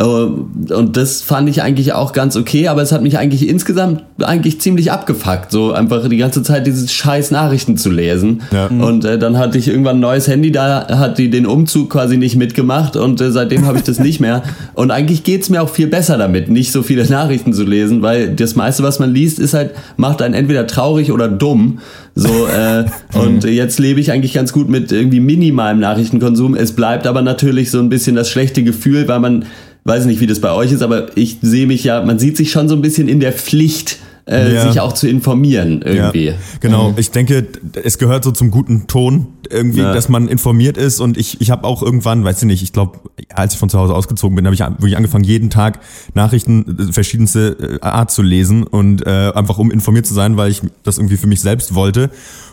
Äh, 0.00 0.04
und 0.04 0.96
das 0.96 1.22
fand 1.22 1.48
ich 1.48 1.62
eigentlich 1.62 1.92
auch 1.92 2.12
ganz 2.12 2.36
okay, 2.36 2.68
aber 2.68 2.82
es 2.82 2.92
hat 2.92 3.02
mich 3.02 3.18
eigentlich 3.18 3.48
insgesamt 3.48 4.04
eigentlich 4.22 4.60
ziemlich 4.60 4.92
abgefuckt, 4.92 5.50
so 5.50 5.72
einfach 5.72 6.08
die 6.08 6.16
ganze 6.16 6.42
Zeit 6.44 6.66
diese 6.66 6.86
scheiß 6.86 7.32
Nachrichten 7.32 7.76
zu 7.76 7.90
lesen. 7.90 8.42
Ja. 8.52 8.68
Mhm. 8.68 8.80
Und 8.80 9.04
äh, 9.04 9.18
dann 9.18 9.38
hatte 9.38 9.58
ich 9.58 9.66
irgendwann 9.66 9.96
ein 9.96 10.00
neues 10.00 10.28
Handy, 10.28 10.52
da 10.52 10.86
hat 10.98 11.18
die 11.18 11.30
den 11.30 11.46
Umzug 11.46 11.90
quasi 11.90 12.16
nicht 12.16 12.36
mitgemacht 12.36 12.96
und 12.96 13.20
äh, 13.20 13.32
seitdem 13.32 13.66
habe 13.66 13.78
ich 13.78 13.84
das 13.84 13.98
nicht 13.98 14.20
mehr. 14.20 14.44
Und 14.74 14.92
eigentlich 14.92 15.24
geht's 15.24 15.50
mir 15.50 15.62
auch 15.62 15.70
viel 15.70 15.88
besser 15.88 16.16
damit, 16.16 16.48
nicht 16.48 16.70
so 16.70 16.82
viele 16.84 17.04
Nachrichten 17.08 17.52
zu 17.52 17.64
lesen, 17.64 18.00
weil 18.00 18.34
das 18.34 18.54
meiste, 18.54 18.84
was 18.84 19.00
man 19.00 19.12
liest, 19.12 19.40
ist 19.40 19.54
halt, 19.54 19.72
macht 19.96 20.22
einen 20.22 20.34
entweder 20.34 20.68
traurig 20.68 21.10
oder 21.10 21.28
dumm. 21.28 21.80
So, 22.14 22.28
äh, 22.28 22.84
und 23.14 23.44
mhm. 23.44 23.50
jetzt 23.50 23.78
lebe 23.78 24.00
ich 24.00 24.12
eigentlich 24.12 24.32
ganz 24.32 24.52
gut 24.52 24.68
mit 24.68 24.92
irgendwie 24.92 25.20
minimalem 25.20 25.80
Nachrichtenkonsum. 25.80 26.54
Es 26.54 26.72
bleibt 26.72 27.06
aber 27.06 27.22
natürlich 27.22 27.70
so 27.70 27.78
ein 27.78 27.88
bisschen 27.88 28.16
das 28.16 28.28
schlechte 28.28 28.62
Gefühl, 28.62 29.06
weil 29.08 29.20
man 29.20 29.44
weiß 29.84 30.06
nicht, 30.06 30.20
wie 30.20 30.26
das 30.26 30.40
bei 30.40 30.52
euch 30.52 30.72
ist, 30.72 30.82
aber 30.82 31.16
ich 31.16 31.38
sehe 31.40 31.66
mich 31.66 31.84
ja, 31.84 32.02
man 32.02 32.18
sieht 32.18 32.36
sich 32.36 32.50
schon 32.50 32.68
so 32.68 32.74
ein 32.74 32.82
bisschen 32.82 33.08
in 33.08 33.20
der 33.20 33.32
Pflicht, 33.32 33.98
äh, 34.28 34.54
ja. 34.54 34.68
sich 34.68 34.80
auch 34.80 34.92
zu 34.92 35.08
informieren 35.08 35.82
irgendwie. 35.82 36.26
Ja, 36.26 36.34
genau, 36.60 36.90
mhm. 36.90 36.98
ich 36.98 37.10
denke, 37.10 37.46
es 37.82 37.98
gehört 37.98 38.24
so 38.24 38.30
zum 38.30 38.50
guten 38.50 38.86
Ton 38.86 39.28
irgendwie, 39.50 39.80
ja. 39.80 39.94
dass 39.94 40.08
man 40.08 40.28
informiert 40.28 40.76
ist 40.76 41.00
und 41.00 41.16
ich, 41.16 41.40
ich 41.40 41.50
habe 41.50 41.64
auch 41.64 41.82
irgendwann, 41.82 42.24
weiß 42.24 42.42
ich 42.42 42.46
nicht, 42.46 42.62
ich 42.62 42.72
glaube, 42.72 42.98
als 43.30 43.54
ich 43.54 43.58
von 43.58 43.70
zu 43.70 43.78
Hause 43.78 43.94
ausgezogen 43.94 44.36
bin, 44.36 44.44
habe 44.44 44.54
ich 44.54 44.60
wirklich 44.60 44.96
angefangen, 44.96 45.24
jeden 45.24 45.48
Tag 45.48 45.80
Nachrichten 46.14 46.88
äh, 46.90 46.92
verschiedenste 46.92 47.78
äh, 47.80 47.84
Art 47.84 48.10
zu 48.10 48.22
lesen 48.22 48.64
und 48.64 49.06
äh, 49.06 49.32
einfach 49.34 49.58
um 49.58 49.70
informiert 49.70 50.06
zu 50.06 50.12
sein, 50.12 50.36
weil 50.36 50.50
ich 50.50 50.60
das 50.82 50.98
irgendwie 50.98 51.16
für 51.16 51.26
mich 51.26 51.40
selbst 51.40 51.74
wollte 51.74 52.10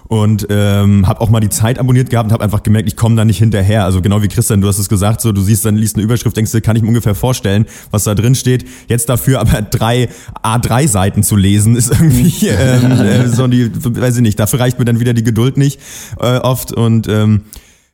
und 0.08 0.48
ähm, 0.50 1.08
habe 1.08 1.22
auch 1.22 1.30
mal 1.30 1.40
die 1.40 1.50
Zeit 1.50 1.80
abonniert 1.80 2.10
gehabt 2.10 2.28
und 2.28 2.34
habe 2.34 2.44
einfach 2.44 2.64
gemerkt, 2.64 2.88
ich 2.88 2.96
komme 2.96 3.16
da 3.16 3.26
nicht 3.26 3.40
hinterher. 3.40 3.86
Also 3.86 4.02
genau 4.02 4.22
wie 4.22 4.28
Christian, 4.28 4.62
du 4.62 4.68
hast 4.68 4.80
es 4.80 4.90
gesagt, 4.90 5.22
so 5.22 5.32
du 5.32 5.42
siehst 5.42 5.66
dann 5.66 5.76
liest 5.76 5.96
eine 5.96 6.04
Überschrift, 6.04 6.38
denkst 6.38 6.52
du, 6.52 6.62
kann 6.62 6.76
ich 6.76 6.82
mir 6.82 6.90
ungefähr 6.90 7.16
vorstellen, 7.16 7.66
was 7.92 8.04
da 8.04 8.16
drin 8.16 8.36
steht. 8.36 8.66
Jetzt 8.88 9.10
dafür 9.10 9.40
aber 9.40 9.62
drei 9.62 10.10
A3 10.44 10.88
Seiten 10.88 11.24
zu 11.24 11.36
lesen, 11.36 11.76
ist 11.76 11.92
irgendwie 11.92 12.48
ähm, 12.48 12.92
äh, 12.92 13.28
so 13.28 13.48
die, 13.48 13.72
weiß 13.74 14.18
ich 14.18 14.22
nicht. 14.22 14.40
Dafür 14.40 14.60
reicht 14.60 14.80
mir 14.80 14.86
dann 14.86 15.00
wieder 15.00 15.14
die 15.14 15.24
Geduld 15.24 15.58
nicht 15.58 15.80
äh, 16.20 16.38
oft 16.38 16.72
und 16.72 17.08
ähm, 17.08 17.42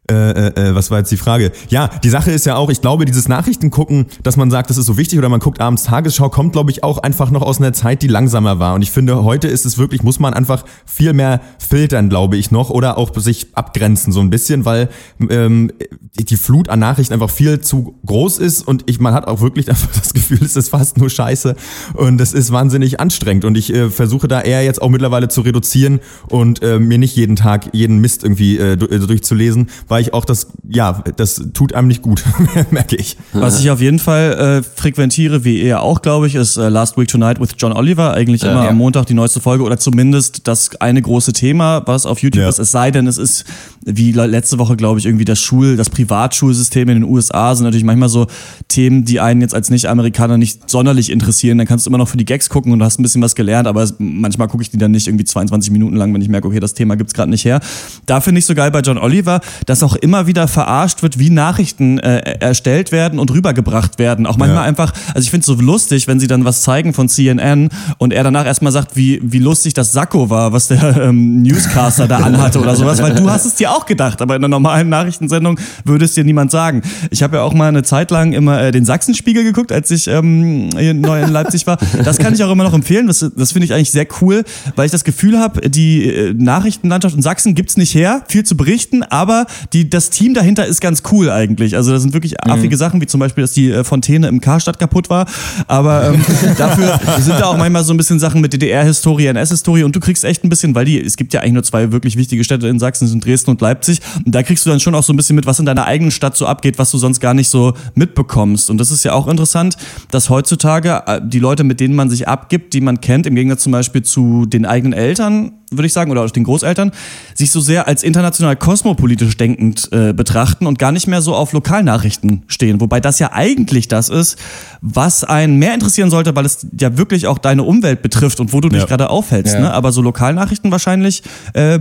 äh, 0.09 0.31
äh, 0.31 0.69
äh, 0.69 0.75
was 0.75 0.89
war 0.89 0.98
jetzt 0.98 1.12
die 1.12 1.18
Frage? 1.18 1.51
Ja, 1.69 1.88
die 1.88 2.09
Sache 2.09 2.31
ist 2.31 2.45
ja 2.45 2.56
auch, 2.56 2.69
ich 2.69 2.81
glaube, 2.81 3.06
dieses 3.06 3.27
Nachrichtengucken, 3.27 4.07
dass 4.24 4.36
man 4.36 4.50
sagt, 4.50 4.69
das 4.69 4.77
ist 4.77 4.88
so 4.88 4.98
wichtig 4.98 5.19
oder 5.19 5.30
man 5.30 5.39
guckt 5.39 5.62
abends 5.62 5.83
Tagesschau, 5.83 6.30
kommt, 6.30 6.53
glaube 6.53 6.71
ich, 6.71 6.83
auch 6.83 6.98
einfach 6.98 7.31
noch 7.31 7.44
aus 7.44 7.59
einer 7.59 7.71
Zeit, 7.71 8.01
die 8.01 8.07
langsamer 8.07 8.57
war. 8.59 8.74
Und 8.74 8.81
ich 8.81 8.92
finde, 8.92 9.24
heute 9.24 9.48
ist 9.48 9.65
es 9.65 9.77
wirklich, 9.77 10.03
muss 10.03 10.19
man 10.19 10.33
einfach 10.33 10.65
viel 10.86 11.13
mehr 11.13 11.39
filtern, 11.59 12.09
glaube 12.09 12.36
ich, 12.36 12.51
noch 12.51 12.71
oder 12.71 12.98
auch 12.98 13.12
sich 13.15 13.56
abgrenzen 13.56 14.12
so 14.12 14.21
ein 14.21 14.30
bisschen, 14.30 14.65
weil 14.65 14.89
ähm, 15.30 15.71
die 16.19 16.36
Flut 16.36 16.68
an 16.68 16.80
Nachrichten 16.80 17.13
einfach 17.13 17.30
viel 17.30 17.62
zu 17.62 17.95
groß 18.06 18.39
ist 18.39 18.68
und 18.68 18.83
ich, 18.88 19.00
man 19.00 19.13
hat 19.13 19.27
auch 19.27 19.39
wirklich 19.39 19.69
einfach 19.69 19.92
das 19.94 20.13
Gefühl, 20.13 20.39
es 20.42 20.56
ist 20.56 20.69
fast 20.69 20.97
nur 20.97 21.09
Scheiße 21.09 21.56
und 21.94 22.19
es 22.19 22.33
ist 22.33 22.51
wahnsinnig 22.51 23.00
anstrengend. 23.00 23.45
Und 23.45 23.56
ich 23.56 23.74
äh, 23.74 23.89
versuche 23.89 24.27
da 24.27 24.42
eher 24.42 24.63
jetzt 24.63 24.81
auch 24.81 24.89
mittlerweile 24.89 25.30
zu 25.30 25.42
reduzieren 25.42 26.00
und 26.27 26.62
äh, 26.63 26.80
mir 26.80 26.97
nicht 26.97 27.15
jeden 27.15 27.36
Tag 27.38 27.69
jeden 27.74 28.00
Mist 28.00 28.24
irgendwie 28.24 28.57
äh, 28.57 28.75
durchzulesen, 28.75 29.69
weil 29.88 30.00
ich 30.01 30.13
auch 30.13 30.25
das, 30.25 30.48
ja, 30.68 31.03
das 31.18 31.42
tut 31.53 31.74
einem 31.74 31.88
nicht 31.88 32.01
gut, 32.01 32.24
merke 32.71 32.95
ich. 32.95 33.18
Was 33.33 33.59
ich 33.59 33.69
auf 33.69 33.81
jeden 33.81 34.00
Fall 34.00 34.62
äh, 34.62 34.63
frequentiere, 34.63 35.44
wie 35.44 35.61
ihr 35.61 35.81
auch, 35.81 36.02
glaube 36.02 36.28
ich, 36.28 36.35
ist 36.35 36.57
äh, 36.57 36.69
Last 36.69 36.97
Week 36.97 37.07
Tonight 37.07 37.40
with 37.40 37.49
John 37.57 37.73
Oliver. 37.73 38.14
Eigentlich 38.14 38.44
immer 38.44 38.64
ja. 38.64 38.69
am 38.69 38.78
Montag 38.78 39.06
die 39.06 39.14
neueste 39.14 39.40
Folge 39.40 39.64
oder 39.64 39.78
zumindest 39.78 40.47
das 40.47 40.76
eine 40.81 41.02
große 41.02 41.33
Thema, 41.33 41.83
was 41.85 42.06
auf 42.06 42.19
YouTube 42.19 42.44
ja. 42.44 42.49
ist. 42.49 42.59
Es 42.59 42.71
sei 42.71 42.92
denn, 42.92 43.07
es 43.07 43.18
ist 43.18 43.45
wie 43.83 44.11
letzte 44.11 44.59
Woche, 44.59 44.76
glaube 44.76 44.99
ich, 44.99 45.06
irgendwie 45.06 45.26
das 45.26 45.40
Schul, 45.40 45.76
das 45.76 45.90
Privatschulsystem 45.90 46.87
in 46.90 47.02
den 47.02 47.04
USA 47.04 47.56
sind 47.56 47.64
natürlich 47.64 47.83
manchmal 47.83 48.09
so 48.09 48.28
Themen, 48.68 49.06
die 49.06 49.19
einen 49.19 49.42
jetzt 49.42 49.56
als 49.56 49.69
Nicht-Amerikaner 49.69 50.37
nicht 50.37 50.69
sonderlich 50.69 51.09
interessieren. 51.09 51.57
Dann 51.57 51.68
kannst 51.68 51.85
du 51.85 51.90
immer 51.90 51.97
noch 51.97 52.07
für 52.07 52.18
die 52.18 52.26
Gags 52.26 52.49
gucken 52.49 52.71
und 52.71 52.80
du 52.80 52.85
hast 52.85 52.99
ein 52.99 53.04
bisschen 53.04 53.21
was 53.21 53.35
gelernt, 53.35 53.68
aber 53.68 53.83
es, 53.83 53.95
manchmal 53.97 54.47
gucke 54.47 54.64
ich 54.64 54.69
die 54.69 54.78
dann 54.78 54.92
nicht 54.92 55.07
irgendwie 55.07 55.26
22 55.26 55.71
Minuten 55.71 55.95
lang, 55.95 56.14
wenn 56.14 56.21
ich 56.21 56.30
merke, 56.30 56.47
okay, 56.47 56.59
das 56.59 56.73
Thema 56.73 56.95
gibt's 56.95 57.14
gerade 57.14 57.31
nicht 57.31 57.45
her. 57.45 57.59
Da 58.06 58.21
finde 58.21 58.40
ich 58.40 58.45
so 58.45 58.54
geil 58.54 58.71
bei 58.71 58.81
John 58.81 58.97
Oliver, 58.97 59.42
dass 59.66 59.81
dass 59.81 59.92
auch 59.92 59.95
immer 59.95 60.28
wieder 60.28 60.47
verarscht 60.47 61.02
wird, 61.02 61.19
wie 61.19 61.30
Nachrichten 61.30 62.00
äh, 62.00 62.38
erstellt 62.40 62.92
werden 62.92 63.19
und 63.19 63.31
rübergebracht 63.31 64.00
werden. 64.00 64.26
Auch 64.26 64.38
manchmal 64.38 64.64
ja. 64.64 64.68
einfach, 64.68 64.94
also 65.14 65.19
ich 65.19 65.31
finde 65.31 65.42
es 65.42 65.47
so 65.47 65.56
lustig, 65.56 66.07
wenn 66.07 66.19
sie 66.19 66.28
dann 66.28 66.45
was 66.45 66.61
zeigen 66.61 66.94
von 66.94 67.09
CNN 67.09 67.69
und 67.97 68.14
er 68.14 68.23
danach 68.23 68.45
erstmal 68.45 68.71
sagt, 68.71 68.95
wie, 68.95 69.19
wie 69.23 69.40
lustig 69.40 69.73
das 69.73 69.92
Sakko 69.92 70.30
war, 70.30 70.54
was 70.54 70.68
der 70.68 70.97
ähm, 71.02 71.42
Newscaster 71.42 72.07
da 72.07 72.18
anhatte 72.18 72.59
oder 72.59 72.76
sowas, 72.76 73.02
weil 73.02 73.16
du 73.16 73.30
hast 73.30 73.45
es 73.45 73.56
dir 73.56 73.71
auch 73.71 73.85
gedacht, 73.85 74.21
aber 74.21 74.35
in 74.35 74.42
einer 74.42 74.50
normalen 74.50 74.90
Nachrichtensendung 74.90 75.59
würde 75.83 76.06
es 76.06 76.14
dir 76.14 76.23
niemand 76.23 76.52
sagen. 76.52 76.81
Ich 77.09 77.23
habe 77.23 77.38
ja 77.38 77.44
auch 77.44 77.54
mal 77.54 77.68
eine 77.68 77.83
Zeit 77.83 78.11
lang 78.11 78.33
immer 78.33 78.61
äh, 78.61 78.71
den 78.71 78.85
Sachsenspiegel 78.85 79.44
geguckt, 79.44 79.71
als 79.71 79.90
ich 79.92 80.07
ähm, 80.07 80.69
neu 80.69 81.23
in 81.23 81.31
Leipzig 81.31 81.66
war. 81.68 81.78
Das 82.04 82.18
kann 82.18 82.33
ich 82.33 82.44
auch 82.44 82.52
immer 82.52 82.64
noch 82.64 82.73
empfehlen. 82.73 83.07
Das, 83.07 83.26
das 83.35 83.52
finde 83.52 83.66
ich 83.66 83.73
eigentlich 83.73 83.92
sehr 83.92 84.07
cool, 84.21 84.44
weil 84.76 84.85
ich 84.85 84.92
das 84.92 85.04
Gefühl 85.04 85.40
habe, 85.40 85.69
die 85.69 86.06
äh, 86.07 86.33
Nachrichtenlandschaft 86.33 87.16
in 87.16 87.21
Sachsen 87.21 87.56
gibt's 87.56 87.78
nicht 87.78 87.95
her, 87.95 88.23
viel 88.28 88.44
zu 88.44 88.56
berichten, 88.56 89.04
aber 89.04 89.45
die, 89.73 89.90
das 89.90 90.09
Team 90.09 90.33
dahinter 90.33 90.66
ist 90.66 90.81
ganz 90.81 91.01
cool 91.11 91.30
eigentlich. 91.30 91.75
Also 91.75 91.92
da 91.92 91.99
sind 91.99 92.13
wirklich 92.13 92.35
mhm. 92.45 92.51
affige 92.51 92.75
Sachen, 92.75 92.99
wie 93.01 93.07
zum 93.07 93.19
Beispiel, 93.19 93.44
dass 93.44 93.54
die 93.54 93.71
äh, 93.71 93.83
Fontäne 93.83 94.28
im 94.28 94.42
Karstadt 94.42 94.80
kaputt 94.80 95.09
war. 95.09 95.25
Aber 95.68 96.07
ähm, 96.09 96.21
dafür 96.57 96.99
sind 97.19 97.40
da 97.40 97.45
auch 97.45 97.57
manchmal 97.57 97.83
so 97.83 97.94
ein 97.94 97.97
bisschen 97.97 98.19
Sachen 98.19 98.42
mit 98.42 98.54
DDR-Historie, 98.54 99.28
NS-Historie 99.28 99.83
und 99.83 99.95
du 99.95 99.99
kriegst 99.99 100.25
echt 100.25 100.44
ein 100.44 100.49
bisschen, 100.49 100.75
weil 100.75 100.85
die, 100.85 100.99
es 100.99 101.16
gibt 101.16 101.33
ja 101.33 101.40
eigentlich 101.40 101.54
nur 101.54 101.63
zwei 101.63 101.92
wirklich 101.92 102.18
wichtige 102.18 102.44
Städte 102.44 102.68
in 102.68 102.80
Sachsen, 102.80 103.07
sind 103.07 103.25
Dresden 103.25 103.51
und 103.51 103.61
Leipzig. 103.61 104.01
Und 104.25 104.35
da 104.35 104.44
kriegst 104.44 104.66
du 104.66 104.69
dann 104.69 104.80
schon 104.80 104.94
auch 104.94 105.04
so 105.04 105.13
ein 105.13 105.18
bisschen 105.18 105.35
mit, 105.35 105.45
was 105.45 105.59
in 105.59 105.66
deiner 105.66 105.85
eigenen 105.85 106.11
Stadt 106.11 106.35
so 106.35 106.45
abgeht, 106.45 106.78
was 106.78 106.92
du 106.92 106.97
sonst 106.97 107.21
gar 107.21 107.33
nicht 107.33 107.47
so 107.47 107.73
mitbekommst. 107.95 108.69
Und 108.69 108.78
das 108.78 108.92
ist 108.92 109.06
ja 109.06 109.13
auch 109.13 109.28
interessant, 109.28 109.78
dass 110.11 110.30
heutzutage 110.30 111.04
äh, 111.06 111.21
die 111.23 111.40
Leute, 111.40 111.63
mit 111.63 111.80
denen 111.80 111.95
man 111.95 112.09
sich 112.09 112.28
abgibt, 112.28 112.73
die 112.73 112.81
man 112.81 112.99
kennt, 112.99 113.25
im 113.25 113.35
Gegensatz 113.35 113.63
zum 113.63 113.71
Beispiel 113.71 114.01
zu 114.01 114.45
den 114.45 114.66
eigenen 114.66 114.94
Eltern, 114.94 115.54
würde 115.71 115.87
ich 115.87 115.94
sagen, 115.94 116.11
oder 116.11 116.23
auch 116.23 116.30
den 116.31 116.44
Großeltern, 116.44 116.92
sich 117.33 117.49
so 117.51 117.61
sehr 117.61 117.87
als 117.87 118.04
international 118.04 118.56
kosmopolitisch 118.57 119.37
denkend 119.37 119.90
äh, 119.92 120.13
betrachten 120.13 120.68
und 120.68 120.78
gar 120.78 120.92
nicht 120.92 121.07
mehr 121.07 121.21
so 121.21 121.33
auf 121.33 121.54
Lokalnachrichten 121.54 122.44
stehen. 122.47 122.81
Wobei 122.81 122.99
das 122.99 123.19
ja 123.19 123.31
eigentlich 123.31 123.87
das 123.87 124.09
ist, 124.09 124.37
was 124.81 125.23
einen 125.23 125.57
mehr 125.57 125.73
interessieren 125.73 126.09
sollte, 126.09 126.35
weil 126.35 126.45
es 126.45 126.68
ja 126.80 126.97
wirklich 126.97 127.28
auch 127.28 127.37
deine 127.37 127.63
Umwelt 127.63 128.01
betrifft 128.01 128.40
und 128.40 128.51
wo 128.54 128.59
du 128.61 128.69
dich 128.69 128.81
Ja. 128.81 128.85
gerade 128.85 129.09
aufhältst. 129.09 129.54
Ja. 129.54 129.61
Ne? 129.61 129.73
Aber 129.73 129.92
so 129.92 130.01
Lokalnachrichten 130.01 130.71
wahrscheinlich 130.71 131.23
äh, 131.54 131.80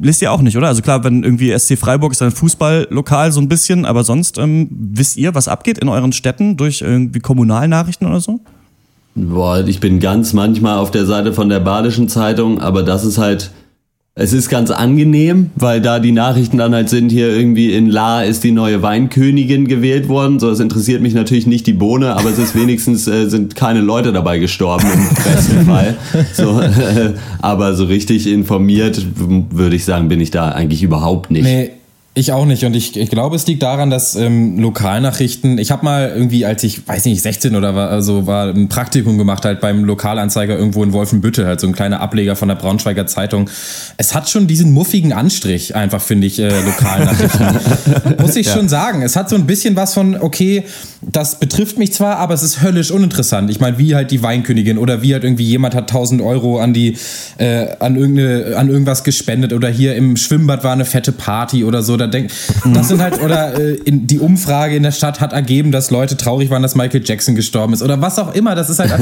lest 0.00 0.20
ihr 0.22 0.32
auch 0.32 0.42
nicht, 0.42 0.56
oder? 0.56 0.66
Also 0.66 0.82
klar, 0.82 1.04
wenn 1.04 1.22
irgendwie 1.22 1.56
SC 1.56 1.78
Freiburg 1.78 2.10
ist 2.12 2.20
dann 2.20 2.32
Fußball 2.32 2.88
lokal 2.90 3.30
so 3.30 3.40
ein 3.40 3.48
bisschen, 3.48 3.84
aber 3.84 4.02
sonst 4.02 4.38
ähm, 4.38 4.68
wisst 4.70 5.16
ihr, 5.16 5.34
was 5.36 5.46
abgeht 5.46 5.78
in 5.78 5.88
euren 5.88 6.12
Städten 6.12 6.56
durch 6.56 6.80
irgendwie 6.80 7.20
Kommunalnachrichten 7.20 8.08
oder 8.08 8.20
so? 8.20 8.40
Boah, 9.28 9.64
ich 9.66 9.80
bin 9.80 10.00
ganz 10.00 10.32
manchmal 10.32 10.78
auf 10.78 10.90
der 10.90 11.06
Seite 11.06 11.32
von 11.32 11.48
der 11.48 11.60
Badischen 11.60 12.08
Zeitung, 12.08 12.60
aber 12.60 12.82
das 12.82 13.04
ist 13.04 13.18
halt, 13.18 13.50
es 14.14 14.32
ist 14.32 14.48
ganz 14.48 14.70
angenehm, 14.70 15.50
weil 15.56 15.80
da 15.80 15.98
die 15.98 16.12
Nachrichten 16.12 16.58
dann 16.58 16.74
halt 16.74 16.88
sind, 16.88 17.10
hier 17.10 17.28
irgendwie 17.28 17.72
in 17.72 17.88
La 17.88 18.22
ist 18.22 18.44
die 18.44 18.52
neue 18.52 18.82
Weinkönigin 18.82 19.66
gewählt 19.68 20.08
worden. 20.08 20.40
So, 20.40 20.50
das 20.50 20.60
interessiert 20.60 21.00
mich 21.00 21.14
natürlich 21.14 21.46
nicht 21.46 21.66
die 21.66 21.72
Bohne, 21.72 22.16
aber 22.16 22.30
es 22.30 22.38
ist 22.38 22.54
wenigstens, 22.54 23.06
äh, 23.08 23.28
sind 23.28 23.54
keine 23.54 23.80
Leute 23.80 24.12
dabei 24.12 24.38
gestorben 24.38 24.86
im 24.92 25.08
besten 25.24 25.64
Fall. 25.64 25.96
So, 26.34 26.60
äh, 26.60 27.14
aber 27.40 27.74
so 27.74 27.84
richtig 27.84 28.26
informiert, 28.26 29.06
würde 29.16 29.76
ich 29.76 29.84
sagen, 29.84 30.08
bin 30.08 30.20
ich 30.20 30.30
da 30.30 30.50
eigentlich 30.50 30.82
überhaupt 30.82 31.30
nicht. 31.30 31.44
Nee, 31.44 31.70
ich 32.12 32.32
auch 32.32 32.44
nicht. 32.44 32.64
Und 32.64 32.74
ich, 32.74 32.96
ich 32.96 33.08
glaube, 33.08 33.36
es 33.36 33.46
liegt 33.46 33.62
daran, 33.62 33.88
dass 33.88 34.16
ähm, 34.16 34.58
Lokalnachrichten. 34.58 35.58
Ich 35.58 35.70
habe 35.70 35.84
mal 35.84 36.12
irgendwie, 36.12 36.44
als 36.44 36.64
ich, 36.64 36.86
weiß 36.88 37.04
nicht, 37.04 37.22
16 37.22 37.54
oder 37.54 37.76
war, 37.76 37.88
also 37.88 38.26
war 38.26 38.48
ein 38.48 38.68
Praktikum 38.68 39.16
gemacht, 39.16 39.44
halt 39.44 39.60
beim 39.60 39.84
Lokalanzeiger 39.84 40.58
irgendwo 40.58 40.82
in 40.82 40.92
Wolfenbüttel, 40.92 41.46
halt 41.46 41.60
so 41.60 41.68
ein 41.68 41.72
kleiner 41.72 42.00
Ableger 42.00 42.34
von 42.34 42.48
der 42.48 42.56
Braunschweiger 42.56 43.06
Zeitung. 43.06 43.48
Es 43.96 44.12
hat 44.12 44.28
schon 44.28 44.48
diesen 44.48 44.72
muffigen 44.72 45.12
Anstrich, 45.12 45.76
einfach, 45.76 46.02
finde 46.02 46.26
ich, 46.26 46.40
äh, 46.40 46.48
Lokalnachrichten. 46.48 47.46
Muss 48.20 48.34
ich 48.34 48.48
schon 48.48 48.68
sagen. 48.68 49.02
Es 49.02 49.14
hat 49.14 49.28
so 49.28 49.36
ein 49.36 49.46
bisschen 49.46 49.76
was 49.76 49.94
von, 49.94 50.20
okay, 50.20 50.64
das 51.02 51.38
betrifft 51.38 51.78
mich 51.78 51.92
zwar, 51.92 52.16
aber 52.16 52.34
es 52.34 52.42
ist 52.42 52.60
höllisch 52.60 52.90
uninteressant. 52.90 53.50
Ich 53.50 53.60
meine, 53.60 53.78
wie 53.78 53.94
halt 53.94 54.10
die 54.10 54.22
Weinkönigin 54.22 54.78
oder 54.78 55.02
wie 55.02 55.12
halt 55.12 55.22
irgendwie 55.22 55.44
jemand 55.44 55.76
hat 55.76 55.84
1000 55.84 56.20
Euro 56.22 56.58
an 56.58 56.74
die, 56.74 56.96
äh, 57.38 57.68
an 57.78 57.94
irgendeine, 57.94 58.56
an 58.56 58.68
irgendwas 58.68 59.04
gespendet 59.04 59.52
oder 59.52 59.68
hier 59.68 59.94
im 59.94 60.16
Schwimmbad 60.16 60.64
war 60.64 60.72
eine 60.72 60.84
fette 60.84 61.12
Party 61.12 61.62
oder 61.62 61.84
so. 61.84 61.99
Da 62.00 62.06
denk, 62.06 62.30
das 62.72 62.88
sind 62.88 63.00
halt, 63.00 63.22
oder 63.22 63.58
äh, 63.58 63.74
in, 63.74 64.06
die 64.06 64.18
Umfrage 64.18 64.74
in 64.74 64.82
der 64.82 64.92
Stadt 64.92 65.20
hat 65.20 65.32
ergeben, 65.32 65.70
dass 65.70 65.90
Leute 65.90 66.16
traurig 66.16 66.50
waren, 66.50 66.62
dass 66.62 66.74
Michael 66.74 67.02
Jackson 67.04 67.34
gestorben 67.34 67.72
ist 67.72 67.82
oder 67.82 68.00
was 68.00 68.18
auch 68.18 68.34
immer. 68.34 68.54
Das 68.54 68.70
ist 68.70 68.78
halt, 68.78 68.92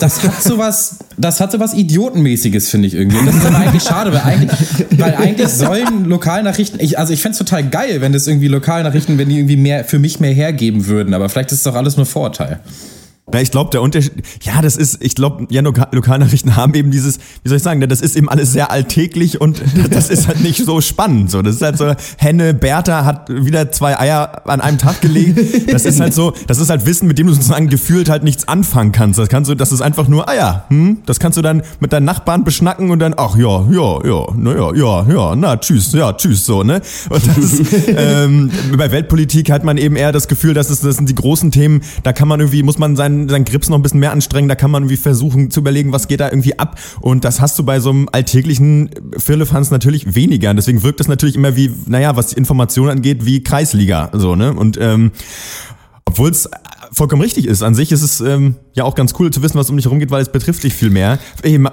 das 0.00 0.22
hat 0.22 0.42
sowas, 0.42 0.98
das 1.16 1.40
hat 1.40 1.52
sowas 1.52 1.74
Idiotenmäßiges, 1.74 2.68
finde 2.68 2.88
ich 2.88 2.94
irgendwie. 2.94 3.18
Und 3.18 3.26
das 3.26 3.36
ist 3.36 3.44
dann 3.44 3.56
eigentlich 3.56 3.82
schade, 3.82 4.12
weil 4.12 4.20
eigentlich, 4.20 4.50
weil 4.98 5.14
eigentlich 5.14 5.48
sollen 5.48 6.04
Lokalnachrichten, 6.04 6.80
ich, 6.80 6.98
also 6.98 7.12
ich 7.12 7.22
fände 7.22 7.32
es 7.32 7.38
total 7.38 7.68
geil, 7.68 8.00
wenn 8.00 8.12
das 8.12 8.26
irgendwie 8.26 8.48
Lokalnachrichten, 8.48 9.18
wenn 9.18 9.28
die 9.28 9.38
irgendwie 9.38 9.56
mehr, 9.56 9.84
für 9.84 9.98
mich 9.98 10.20
mehr 10.20 10.32
hergeben 10.32 10.86
würden, 10.86 11.14
aber 11.14 11.28
vielleicht 11.28 11.52
ist 11.52 11.58
es 11.58 11.64
doch 11.64 11.74
alles 11.74 11.96
nur 11.96 12.06
Vorurteil. 12.06 12.60
Na, 13.32 13.40
ich 13.40 13.50
glaube, 13.50 13.70
der 13.70 13.80
Unterschied, 13.80 14.12
ja, 14.42 14.60
das 14.60 14.76
ist, 14.76 14.98
ich 15.02 15.14
glaube, 15.14 15.46
ja, 15.48 15.62
Loka 15.62 15.88
Lokalnachrichten 15.92 16.56
haben 16.56 16.74
eben 16.74 16.90
dieses, 16.90 17.18
wie 17.42 17.48
soll 17.48 17.56
ich 17.56 17.62
sagen, 17.62 17.80
das 17.88 18.02
ist 18.02 18.16
eben 18.16 18.28
alles 18.28 18.52
sehr 18.52 18.70
alltäglich 18.70 19.40
und 19.40 19.62
das 19.90 20.10
ist 20.10 20.28
halt 20.28 20.42
nicht 20.42 20.62
so 20.64 20.82
spannend. 20.82 21.30
So, 21.30 21.40
das 21.40 21.56
ist 21.56 21.62
halt 21.62 21.78
so, 21.78 21.94
Henne 22.18 22.52
Bertha 22.52 23.06
hat 23.06 23.30
wieder 23.30 23.72
zwei 23.72 23.98
Eier 23.98 24.42
an 24.46 24.60
einem 24.60 24.76
Tag 24.76 25.00
gelegt. 25.00 25.72
Das 25.72 25.86
ist 25.86 26.00
halt 26.00 26.12
so, 26.12 26.34
das 26.46 26.58
ist 26.58 26.68
halt 26.68 26.84
Wissen, 26.84 27.08
mit 27.08 27.18
dem 27.18 27.26
du 27.26 27.32
sozusagen 27.32 27.68
gefühlt 27.68 28.10
halt 28.10 28.24
nichts 28.24 28.46
anfangen 28.46 28.92
kannst. 28.92 29.18
Das 29.18 29.28
kannst 29.28 29.50
du, 29.50 29.54
das 29.54 29.72
ist 29.72 29.80
einfach 29.80 30.06
nur 30.06 30.28
Eier. 30.28 30.64
Hm? 30.68 30.98
Das 31.06 31.18
kannst 31.18 31.38
du 31.38 31.42
dann 31.42 31.62
mit 31.80 31.94
deinen 31.94 32.04
Nachbarn 32.04 32.44
beschnacken 32.44 32.90
und 32.90 32.98
dann, 32.98 33.14
ach 33.16 33.36
ja, 33.36 33.66
ja, 33.70 34.06
ja, 34.06 34.26
na 34.36 34.54
ja, 34.54 34.74
ja, 34.74 35.06
ja, 35.08 35.36
na 35.36 35.56
tschüss, 35.56 35.92
ja, 35.92 36.12
tschüss, 36.12 36.44
so, 36.44 36.62
ne? 36.62 36.82
Und 37.08 37.26
das 37.26 37.38
ist, 37.38 37.88
ähm, 37.96 38.50
bei 38.76 38.92
Weltpolitik 38.92 39.50
hat 39.50 39.64
man 39.64 39.78
eben 39.78 39.96
eher 39.96 40.12
das 40.12 40.28
Gefühl, 40.28 40.52
dass 40.52 40.68
es, 40.68 40.80
das 40.80 40.96
sind 40.96 41.08
die 41.08 41.14
großen 41.14 41.50
Themen, 41.50 41.80
da 42.02 42.12
kann 42.12 42.28
man 42.28 42.40
irgendwie, 42.40 42.62
muss 42.62 42.78
man 42.78 42.96
seinen, 42.96 43.13
seinen 43.28 43.44
Grips 43.44 43.68
noch 43.68 43.78
ein 43.78 43.82
bisschen 43.82 44.00
mehr 44.00 44.12
anstrengen, 44.12 44.48
da 44.48 44.54
kann 44.54 44.70
man 44.70 44.84
irgendwie 44.84 44.96
versuchen 44.96 45.50
zu 45.50 45.60
überlegen, 45.60 45.92
was 45.92 46.08
geht 46.08 46.20
da 46.20 46.28
irgendwie 46.28 46.58
ab. 46.58 46.78
Und 47.00 47.24
das 47.24 47.40
hast 47.40 47.58
du 47.58 47.64
bei 47.64 47.80
so 47.80 47.90
einem 47.90 48.08
alltäglichen 48.10 48.90
Firlefanz 49.16 49.70
natürlich 49.70 50.14
weniger. 50.14 50.50
Und 50.50 50.56
deswegen 50.56 50.82
wirkt 50.82 51.00
das 51.00 51.08
natürlich 51.08 51.36
immer 51.36 51.56
wie, 51.56 51.70
naja, 51.86 52.16
was 52.16 52.28
die 52.28 52.36
Information 52.36 52.88
angeht, 52.88 53.24
wie 53.24 53.42
Kreisliga, 53.42 54.10
so, 54.12 54.36
ne? 54.36 54.52
Und, 54.52 54.78
ähm, 54.80 55.12
obwohl 56.06 56.30
es 56.30 56.48
vollkommen 56.94 57.22
richtig 57.22 57.46
ist. 57.46 57.62
An 57.62 57.74
sich 57.74 57.92
ist 57.92 58.02
es 58.02 58.20
ähm, 58.20 58.56
ja 58.72 58.84
auch 58.84 58.94
ganz 58.94 59.14
cool 59.18 59.30
zu 59.30 59.42
wissen, 59.42 59.58
was 59.58 59.68
um 59.68 59.76
dich 59.76 59.86
herum 59.86 59.98
geht, 59.98 60.10
weil 60.10 60.22
es 60.22 60.30
betrifft 60.30 60.62
dich 60.62 60.74
viel 60.74 60.90
mehr. 60.90 61.18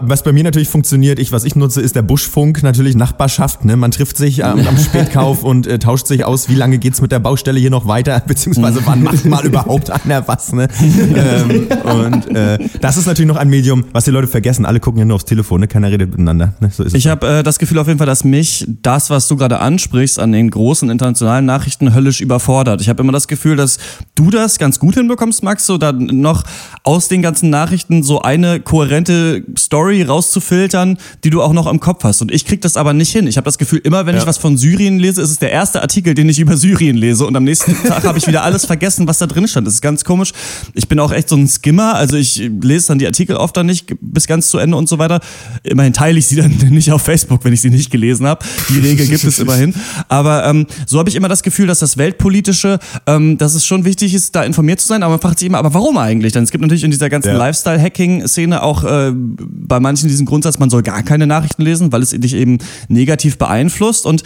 Was 0.02 0.24
bei 0.24 0.34
mir 0.34 0.44
natürlich 0.44 0.70
funktioniert, 0.70 1.20
ich, 1.20 1.32
was 1.32 1.44
ich 1.44 1.56
nutze, 1.56 1.82
ist 1.82 1.96
der 1.96 2.02
Buschfunk, 2.02 2.64
natürlich 2.64 2.96
Nachbarschaft. 2.96 3.64
Ne? 3.66 3.78
Man 3.78 3.92
trifft 3.92 4.18
sich 4.18 4.44
am, 4.44 4.60
am 4.68 4.78
Spätkauf 4.80 5.44
und 5.44 5.68
äh, 5.68 5.80
tauscht 5.80 6.08
sich 6.08 6.26
aus, 6.26 6.50
wie 6.50 6.56
lange 6.56 6.80
geht's 6.80 7.02
mit 7.02 7.12
der 7.12 7.20
Baustelle 7.20 7.60
hier 7.60 7.70
noch 7.70 7.88
weiter, 7.88 8.22
beziehungsweise 8.28 8.82
wann 8.86 9.04
macht 9.04 9.26
mal 9.26 9.46
überhaupt 9.46 9.92
einer 9.92 10.28
was. 10.28 10.54
Ne? 10.54 10.68
ähm, 10.82 11.68
und 11.84 12.36
äh, 12.36 12.58
das 12.82 12.98
ist 12.98 13.06
natürlich 13.06 13.28
noch 13.28 13.38
ein 13.38 13.50
Medium, 13.50 13.86
was 13.92 14.06
die 14.06 14.12
Leute 14.12 14.28
vergessen. 14.28 14.66
Alle 14.66 14.80
gucken 14.80 15.00
ja 15.00 15.06
nur 15.06 15.16
aufs 15.16 15.26
Telefon, 15.26 15.62
ne? 15.62 15.68
keiner 15.68 15.92
redet 15.92 16.12
miteinander. 16.12 16.54
Ne? 16.60 16.72
So 16.74 16.84
ist. 16.84 16.96
Ich 16.96 17.08
habe 17.08 17.28
äh, 17.28 17.44
das 17.44 17.60
Gefühl 17.60 17.80
auf 17.80 17.88
jeden 17.88 18.00
Fall, 18.00 18.08
dass 18.08 18.24
mich 18.24 18.66
das, 18.82 19.10
was 19.10 19.28
du 19.28 19.36
gerade 19.36 19.60
ansprichst, 19.60 20.20
an 20.20 20.32
den 20.32 20.50
großen 20.50 20.90
internationalen 20.90 21.46
Nachrichten 21.46 21.94
höllisch 21.94 22.22
überfordert. 22.22 22.82
Ich 22.82 22.90
habe 22.90 23.02
immer 23.04 23.12
das 23.12 23.28
Gefühl, 23.28 23.56
dass 23.56 23.78
du 24.16 24.30
das 24.30 24.58
ganz 24.58 24.80
gut 24.80 24.96
hinbekommst, 24.96 25.11
Max, 25.42 25.66
so 25.66 25.78
dann 25.78 26.06
noch 26.06 26.44
aus 26.84 27.08
den 27.08 27.22
ganzen 27.22 27.50
Nachrichten 27.50 28.04
so 28.04 28.22
eine 28.22 28.60
kohärente 28.60 29.44
Story 29.58 30.04
rauszufiltern, 30.04 30.98
die 31.24 31.30
du 31.30 31.42
auch 31.42 31.54
noch 31.54 31.68
im 31.68 31.80
Kopf 31.80 32.04
hast. 32.04 32.22
Und 32.22 32.32
ich 32.32 32.46
krieg 32.46 32.62
das 32.62 32.78
aber 32.78 32.94
nicht 32.94 33.12
hin. 33.12 33.28
Ich 33.28 33.38
habe 33.38 33.46
das 33.46 33.58
Gefühl, 33.58 33.80
immer 33.84 34.06
wenn 34.06 34.16
Ja. 34.16 34.22
ich 34.22 34.28
was 34.28 34.38
von 34.38 34.58
Syrien 34.58 35.00
lese, 35.00 35.22
ist 35.22 35.30
es 35.32 35.40
der 35.40 35.52
erste 35.52 35.82
Artikel, 35.82 36.14
den 36.14 36.30
ich 36.30 36.40
über 36.40 36.58
Syrien 36.58 36.96
lese. 36.98 37.26
Und 37.26 37.36
am 37.36 37.44
nächsten 37.44 37.76
Tag 37.88 38.04
habe 38.04 38.18
ich 38.18 38.28
wieder 38.28 38.44
alles 38.44 38.66
vergessen, 38.66 39.08
was 39.08 39.18
da 39.20 39.28
drin 39.28 39.48
stand. 39.48 39.68
Das 39.68 39.76
ist 39.76 39.82
ganz 39.82 40.04
komisch. 40.04 40.32
Ich 40.74 40.88
bin 40.88 41.00
auch 41.00 41.12
echt 41.12 41.30
so 41.30 41.36
ein 41.36 41.48
Skimmer. 41.48 41.96
Also 41.96 42.18
ich 42.18 42.38
lese 42.62 42.90
dann 42.90 43.00
die 43.00 43.06
Artikel 43.06 43.36
oft 43.36 43.56
dann 43.58 43.66
nicht 43.66 43.94
bis 44.02 44.28
ganz 44.28 44.48
zu 44.50 44.58
Ende 44.58 44.78
und 44.78 44.90
so 44.90 44.98
weiter. 45.00 45.20
Immerhin 45.64 45.94
teile 45.94 46.18
ich 46.20 46.28
sie 46.28 46.36
dann 46.36 46.52
nicht 46.70 46.92
auf 46.92 47.02
Facebook, 47.02 47.44
wenn 47.44 47.54
ich 47.54 47.62
sie 47.62 47.70
nicht 47.70 47.92
gelesen 47.92 48.26
habe. 48.28 48.44
Die 48.70 48.80
Regel 48.80 49.08
gibt 49.08 49.24
es 49.24 49.40
immerhin. 49.40 49.74
Aber 50.10 50.46
ähm, 50.46 50.68
so 50.86 51.00
habe 51.00 51.10
ich 51.10 51.16
immer 51.16 51.28
das 51.30 51.44
Gefühl, 51.44 51.68
dass 51.68 51.80
das 51.80 51.98
Weltpolitische, 51.98 52.80
ähm, 53.08 53.38
dass 53.38 53.56
es 53.56 53.66
schon 53.66 53.86
wichtig 53.86 54.14
ist, 54.14 54.36
da 54.36 54.44
informiert 54.44 54.80
zu 54.82 54.88
sein. 54.88 55.01
Aber 55.04 55.14
man 55.14 55.22
fragt 55.22 55.40
sich 55.40 55.48
immer, 55.48 55.58
aber 55.58 55.74
warum 55.74 55.98
eigentlich? 55.98 56.34
Denn 56.34 56.44
es 56.44 56.52
gibt 56.52 56.62
natürlich 56.62 56.84
in 56.84 56.92
dieser 56.92 57.10
ganzen 57.10 57.30
Ja. 57.30 57.38
Lifestyle-Hacking-Szene 57.38 58.62
auch 58.64 58.84
äh, 58.84 59.12
bei 59.14 59.80
manchen 59.80 60.08
diesen 60.10 60.26
Grundsatz, 60.26 60.60
man 60.60 60.70
soll 60.70 60.82
gar 60.84 61.04
keine 61.04 61.28
Nachrichten 61.28 61.64
lesen, 61.64 61.92
weil 61.92 62.02
es 62.02 62.12
dich 62.12 62.34
eben 62.36 62.58
negativ 62.88 63.38
beeinflusst. 63.38 64.06
Und 64.06 64.24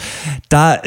da, 0.48 0.78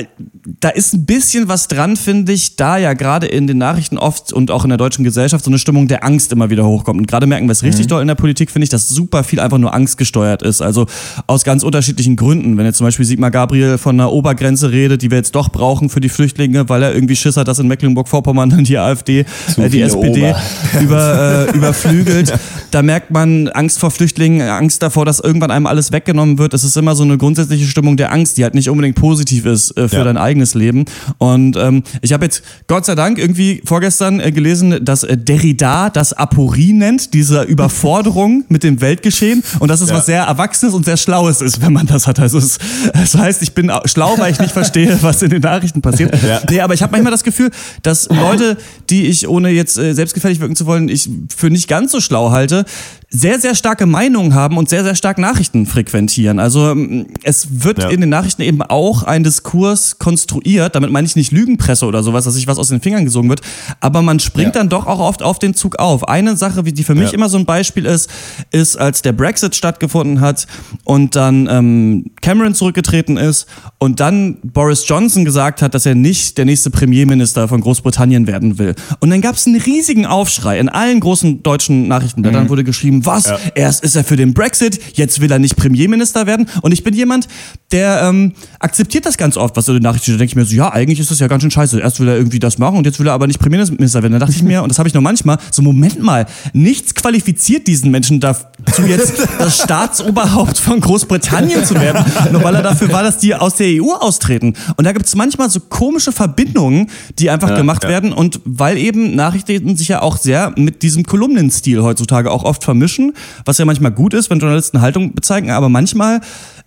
da 0.59 0.69
ist 0.69 0.93
ein 0.93 1.05
bisschen 1.05 1.47
was 1.47 1.67
dran, 1.67 1.95
finde 1.97 2.31
ich, 2.33 2.55
da 2.55 2.77
ja 2.77 2.93
gerade 2.93 3.27
in 3.27 3.47
den 3.47 3.57
Nachrichten 3.57 3.97
oft 3.97 4.33
und 4.33 4.51
auch 4.51 4.63
in 4.63 4.69
der 4.69 4.77
deutschen 4.77 5.03
Gesellschaft 5.03 5.43
so 5.43 5.51
eine 5.51 5.59
Stimmung 5.59 5.87
der 5.87 6.03
Angst 6.03 6.31
immer 6.31 6.49
wieder 6.49 6.65
hochkommt. 6.65 6.99
Und 6.99 7.07
gerade 7.07 7.27
merken 7.27 7.47
wir 7.47 7.51
es 7.53 7.63
richtig 7.63 7.87
doll 7.87 8.01
in 8.01 8.07
der 8.07 8.15
Politik, 8.15 8.51
finde 8.51 8.63
ich, 8.63 8.69
dass 8.69 8.89
super 8.89 9.23
viel 9.23 9.39
einfach 9.39 9.57
nur 9.57 9.73
angstgesteuert 9.73 10.41
ist. 10.41 10.61
Also 10.61 10.85
aus 11.27 11.43
ganz 11.43 11.63
unterschiedlichen 11.63 12.15
Gründen. 12.15 12.57
Wenn 12.57 12.65
jetzt 12.65 12.77
zum 12.77 12.85
Beispiel 12.87 13.05
Sigmar 13.05 13.31
Gabriel 13.31 13.77
von 13.77 13.95
einer 13.99 14.11
Obergrenze 14.11 14.71
redet, 14.71 15.01
die 15.01 15.11
wir 15.11 15.17
jetzt 15.17 15.35
doch 15.35 15.49
brauchen 15.49 15.89
für 15.89 15.99
die 16.01 16.09
Flüchtlinge, 16.09 16.69
weil 16.69 16.83
er 16.83 16.93
irgendwie 16.93 17.15
Schiss 17.15 17.37
hat, 17.37 17.47
dass 17.47 17.59
in 17.59 17.67
Mecklenburg-Vorpommern 17.67 18.49
dann 18.49 18.63
die 18.63 18.77
AfD, 18.77 19.25
Zu 19.53 19.61
äh, 19.69 19.71
die 19.71 19.81
SPD 19.81 20.33
über, 20.81 21.47
äh, 21.53 21.55
überflügelt. 21.57 22.33
Da 22.71 22.81
merkt 22.83 23.09
man 23.11 23.47
Angst 23.49 23.79
vor 23.79 23.89
Flüchtlingen, 23.91 24.47
Angst 24.47 24.83
davor, 24.83 25.05
dass 25.05 25.19
irgendwann 25.19 25.49
einem 25.51 25.65
alles 25.65 25.91
weggenommen 25.91 26.37
wird. 26.37 26.53
Es 26.53 26.63
ist 26.63 26.77
immer 26.77 26.95
so 26.95 27.03
eine 27.03 27.17
grundsätzliche 27.17 27.65
Stimmung 27.65 27.97
der 27.97 28.11
Angst, 28.11 28.37
die 28.37 28.43
halt 28.43 28.53
nicht 28.53 28.69
unbedingt 28.69 28.95
positiv 28.95 29.45
ist 29.45 29.75
äh, 29.77 29.87
für 29.87 29.97
Ja. 29.97 30.03
dein 30.03 30.17
eigenes 30.17 30.53
Leben. 30.53 30.85
Und 31.17 31.57
ähm, 31.57 31.83
ich 32.01 32.13
habe 32.13 32.25
jetzt 32.25 32.43
Gott 32.67 32.85
sei 32.85 32.93
Dank 32.95 33.17
irgendwie 33.17 33.61
vorgestern 33.65 34.19
äh, 34.19 34.31
gelesen, 34.31 34.83
dass 34.85 35.03
äh, 35.03 35.17
Derrida 35.17 35.89
das 35.89 36.13
Aporie 36.13 36.73
nennt, 36.73 37.13
diese 37.13 37.41
Überforderung 37.43 38.45
mit 38.49 38.63
dem 38.63 38.81
Weltgeschehen. 38.81 39.43
Und 39.59 39.69
dass 39.69 39.81
es 39.81 39.89
Ja. 39.89 39.95
was 39.95 40.05
sehr 40.05 40.23
Erwachsenes 40.23 40.73
und 40.75 40.85
sehr 40.85 40.97
Schlaues 40.97 41.41
ist, 41.41 41.61
wenn 41.61 41.73
man 41.73 41.87
das 41.87 42.05
hat. 42.05 42.19
Also 42.19 42.37
es, 42.37 42.59
das 42.93 43.15
heißt, 43.15 43.41
ich 43.41 43.53
bin 43.53 43.71
au- 43.71 43.81
schlau, 43.85 44.15
weil 44.17 44.31
ich 44.31 44.39
nicht 44.39 44.51
verstehe, 44.59 44.97
was 45.01 45.21
in 45.23 45.29
den 45.31 45.41
Nachrichten 45.41 45.81
passiert. 45.81 46.13
Ja. 46.23 46.41
Nee, 46.49 46.61
aber 46.61 46.73
ich 46.75 46.81
habe 46.83 46.91
manchmal 46.91 47.11
das 47.11 47.23
Gefühl, 47.23 47.49
dass 47.81 48.07
Leute, 48.09 48.57
die 48.89 49.07
ich, 49.07 49.27
ohne 49.27 49.49
jetzt 49.59 49.77
äh, 49.77 49.93
selbstgefällig 49.93 50.39
wirken 50.39 50.55
zu 50.55 50.65
wollen, 50.65 50.89
ich 50.89 51.09
für 51.35 51.49
nicht 51.49 51.67
ganz 51.67 51.91
so 51.91 52.01
schlau 52.01 52.31
halte, 52.31 52.65
sehr, 53.11 53.39
sehr 53.39 53.55
starke 53.55 53.87
Meinungen 53.87 54.35
haben 54.35 54.57
und 54.57 54.69
sehr, 54.69 54.83
sehr 54.83 54.93
stark 54.93 55.17
Nachrichten 55.17 55.65
frequentieren. 55.65 56.37
Also 56.39 56.69
ähm, 56.69 57.07
es 57.23 57.63
wird 57.63 57.79
Ja. 57.81 57.89
in 57.89 58.01
den 58.01 58.09
Nachrichten 58.11 58.43
eben 58.43 58.61
auch 58.61 59.01
ein 59.01 59.23
Diskurs 59.23 59.97
konstruiert, 59.97 60.75
damit 60.75 60.91
meine 60.91 61.07
ich 61.07 61.15
nicht 61.15 61.31
Lügenpresse 61.31 61.87
oder 61.87 62.03
sowas, 62.03 62.25
dass 62.25 62.35
sich 62.35 62.45
was 62.45 62.59
aus 62.59 62.69
den 62.69 62.81
Fingern 62.81 63.05
gesogen 63.05 63.27
wird, 63.29 63.41
aber 63.79 64.03
man 64.03 64.19
springt 64.19 64.53
Ja. 64.53 64.61
dann 64.61 64.69
doch 64.69 64.85
auch 64.85 64.99
oft 64.99 65.23
auf 65.23 65.39
den 65.39 65.55
Zug 65.55 65.77
auf. 65.79 66.07
Eine 66.07 66.37
Sache, 66.37 66.61
die 66.61 66.83
für 66.83 66.93
mich 66.93 67.09
Ja. 67.09 67.13
immer 67.15 67.29
so 67.29 67.37
ein 67.39 67.45
Beispiel 67.45 67.85
ist, 67.87 68.11
ist, 68.51 68.77
als 68.77 69.01
der 69.01 69.13
Brexit 69.13 69.55
stattgefunden 69.55 70.21
hat 70.21 70.45
und 70.83 71.15
dann 71.15 71.47
ähm, 71.49 72.11
Cameron 72.21 72.53
zurückgetreten 72.53 73.17
ist 73.17 73.47
und 73.79 73.99
dann 74.01 74.37
Boris 74.43 74.83
Johnson 74.87 75.25
gesagt 75.25 75.63
hat, 75.63 75.73
dass 75.73 75.87
er 75.87 75.95
nicht 75.95 76.37
der 76.37 76.45
nächste 76.45 76.69
Premierminister 76.69 77.47
von 77.47 77.61
Großbritannien 77.61 78.27
werden 78.27 78.59
will. 78.59 78.75
Und 78.99 79.09
dann 79.09 79.21
gab 79.21 79.35
es 79.35 79.47
einen 79.47 79.59
riesigen 79.59 80.05
Aufschrei 80.05 80.59
in 80.59 80.69
allen 80.69 80.99
großen 80.99 81.41
deutschen 81.41 81.87
Nachrichtenblättern, 81.87 82.49
wurde 82.49 82.63
geschrieben, 82.63 82.98
was? 83.05 83.25
Ja. 83.25 83.39
Erst 83.55 83.83
ist 83.83 83.95
er 83.95 84.03
für 84.03 84.15
den 84.15 84.33
Brexit, 84.33 84.79
jetzt 84.93 85.21
will 85.21 85.31
er 85.31 85.39
nicht 85.39 85.55
Premierminister 85.55 86.27
werden. 86.27 86.47
Und 86.61 86.71
ich 86.71 86.83
bin 86.83 86.93
jemand, 86.93 87.27
der 87.71 88.01
ähm, 88.03 88.33
akzeptiert 88.59 89.05
das 89.05 89.17
ganz 89.17 89.37
oft, 89.37 89.55
was 89.55 89.65
so 89.65 89.73
die 89.73 89.79
Nachrichten 89.79 90.03
steht. 90.03 90.15
Da 90.15 90.19
denke 90.19 90.31
ich 90.31 90.35
mir 90.35 90.45
so, 90.45 90.55
ja, 90.55 90.71
eigentlich 90.71 90.99
ist 90.99 91.11
das 91.11 91.19
ja 91.19 91.27
ganz 91.27 91.43
schön 91.43 91.51
scheiße. 91.51 91.79
Erst 91.79 91.99
will 91.99 92.07
er 92.07 92.15
irgendwie 92.15 92.39
das 92.39 92.57
machen 92.57 92.77
und 92.77 92.85
jetzt 92.85 92.99
will 92.99 93.07
er 93.07 93.13
aber 93.13 93.27
nicht 93.27 93.39
Premierminister 93.39 94.01
werden. 94.01 94.13
Da 94.13 94.19
dachte 94.19 94.33
ich 94.33 94.43
mir, 94.43 94.63
und 94.63 94.69
das 94.69 94.79
habe 94.79 94.87
ich 94.87 94.93
noch 94.93 95.01
manchmal, 95.01 95.37
so 95.51 95.61
Moment 95.61 96.01
mal, 96.01 96.25
nichts 96.53 96.95
qualifiziert 96.95 97.67
diesen 97.67 97.91
Menschen 97.91 98.19
dazu 98.65 98.83
jetzt 98.83 99.13
das 99.37 99.61
Staatsoberhaupt 99.61 100.57
von 100.57 100.79
Großbritannien 100.79 101.65
zu 101.65 101.75
werden, 101.75 102.03
nur 102.31 102.43
weil 102.43 102.55
er 102.55 102.63
dafür 102.63 102.91
war, 102.91 103.03
dass 103.03 103.17
die 103.17 103.35
aus 103.35 103.55
der 103.55 103.67
EU 103.81 103.93
austreten. 103.93 104.53
Und 104.77 104.85
da 104.85 104.91
gibt 104.91 105.05
es 105.05 105.15
manchmal 105.15 105.49
so 105.49 105.59
komische 105.59 106.11
Verbindungen, 106.11 106.89
die 107.17 107.29
einfach 107.29 107.49
ja, 107.49 107.55
gemacht 107.55 107.83
ja. 107.83 107.89
werden 107.89 108.13
und 108.13 108.41
weil 108.45 108.77
eben 108.77 109.15
Nachrichten 109.15 109.75
sich 109.75 109.87
ja 109.87 110.01
auch 110.01 110.17
sehr 110.17 110.53
mit 110.55 110.83
diesem 110.83 111.03
Kolumnenstil 111.03 111.81
heutzutage 111.81 112.31
auch 112.31 112.43
oft 112.43 112.63
vermischen, 112.63 113.13
was 113.45 113.57
ja 113.57 113.65
manchmal 113.65 113.91
gut 113.91 114.13
ist, 114.13 114.29
wenn 114.29 114.39
Journalisten 114.39 114.81
Haltung 114.81 115.13
bezeigen, 115.13 115.51
aber 115.51 115.69
manchmal 115.69 116.21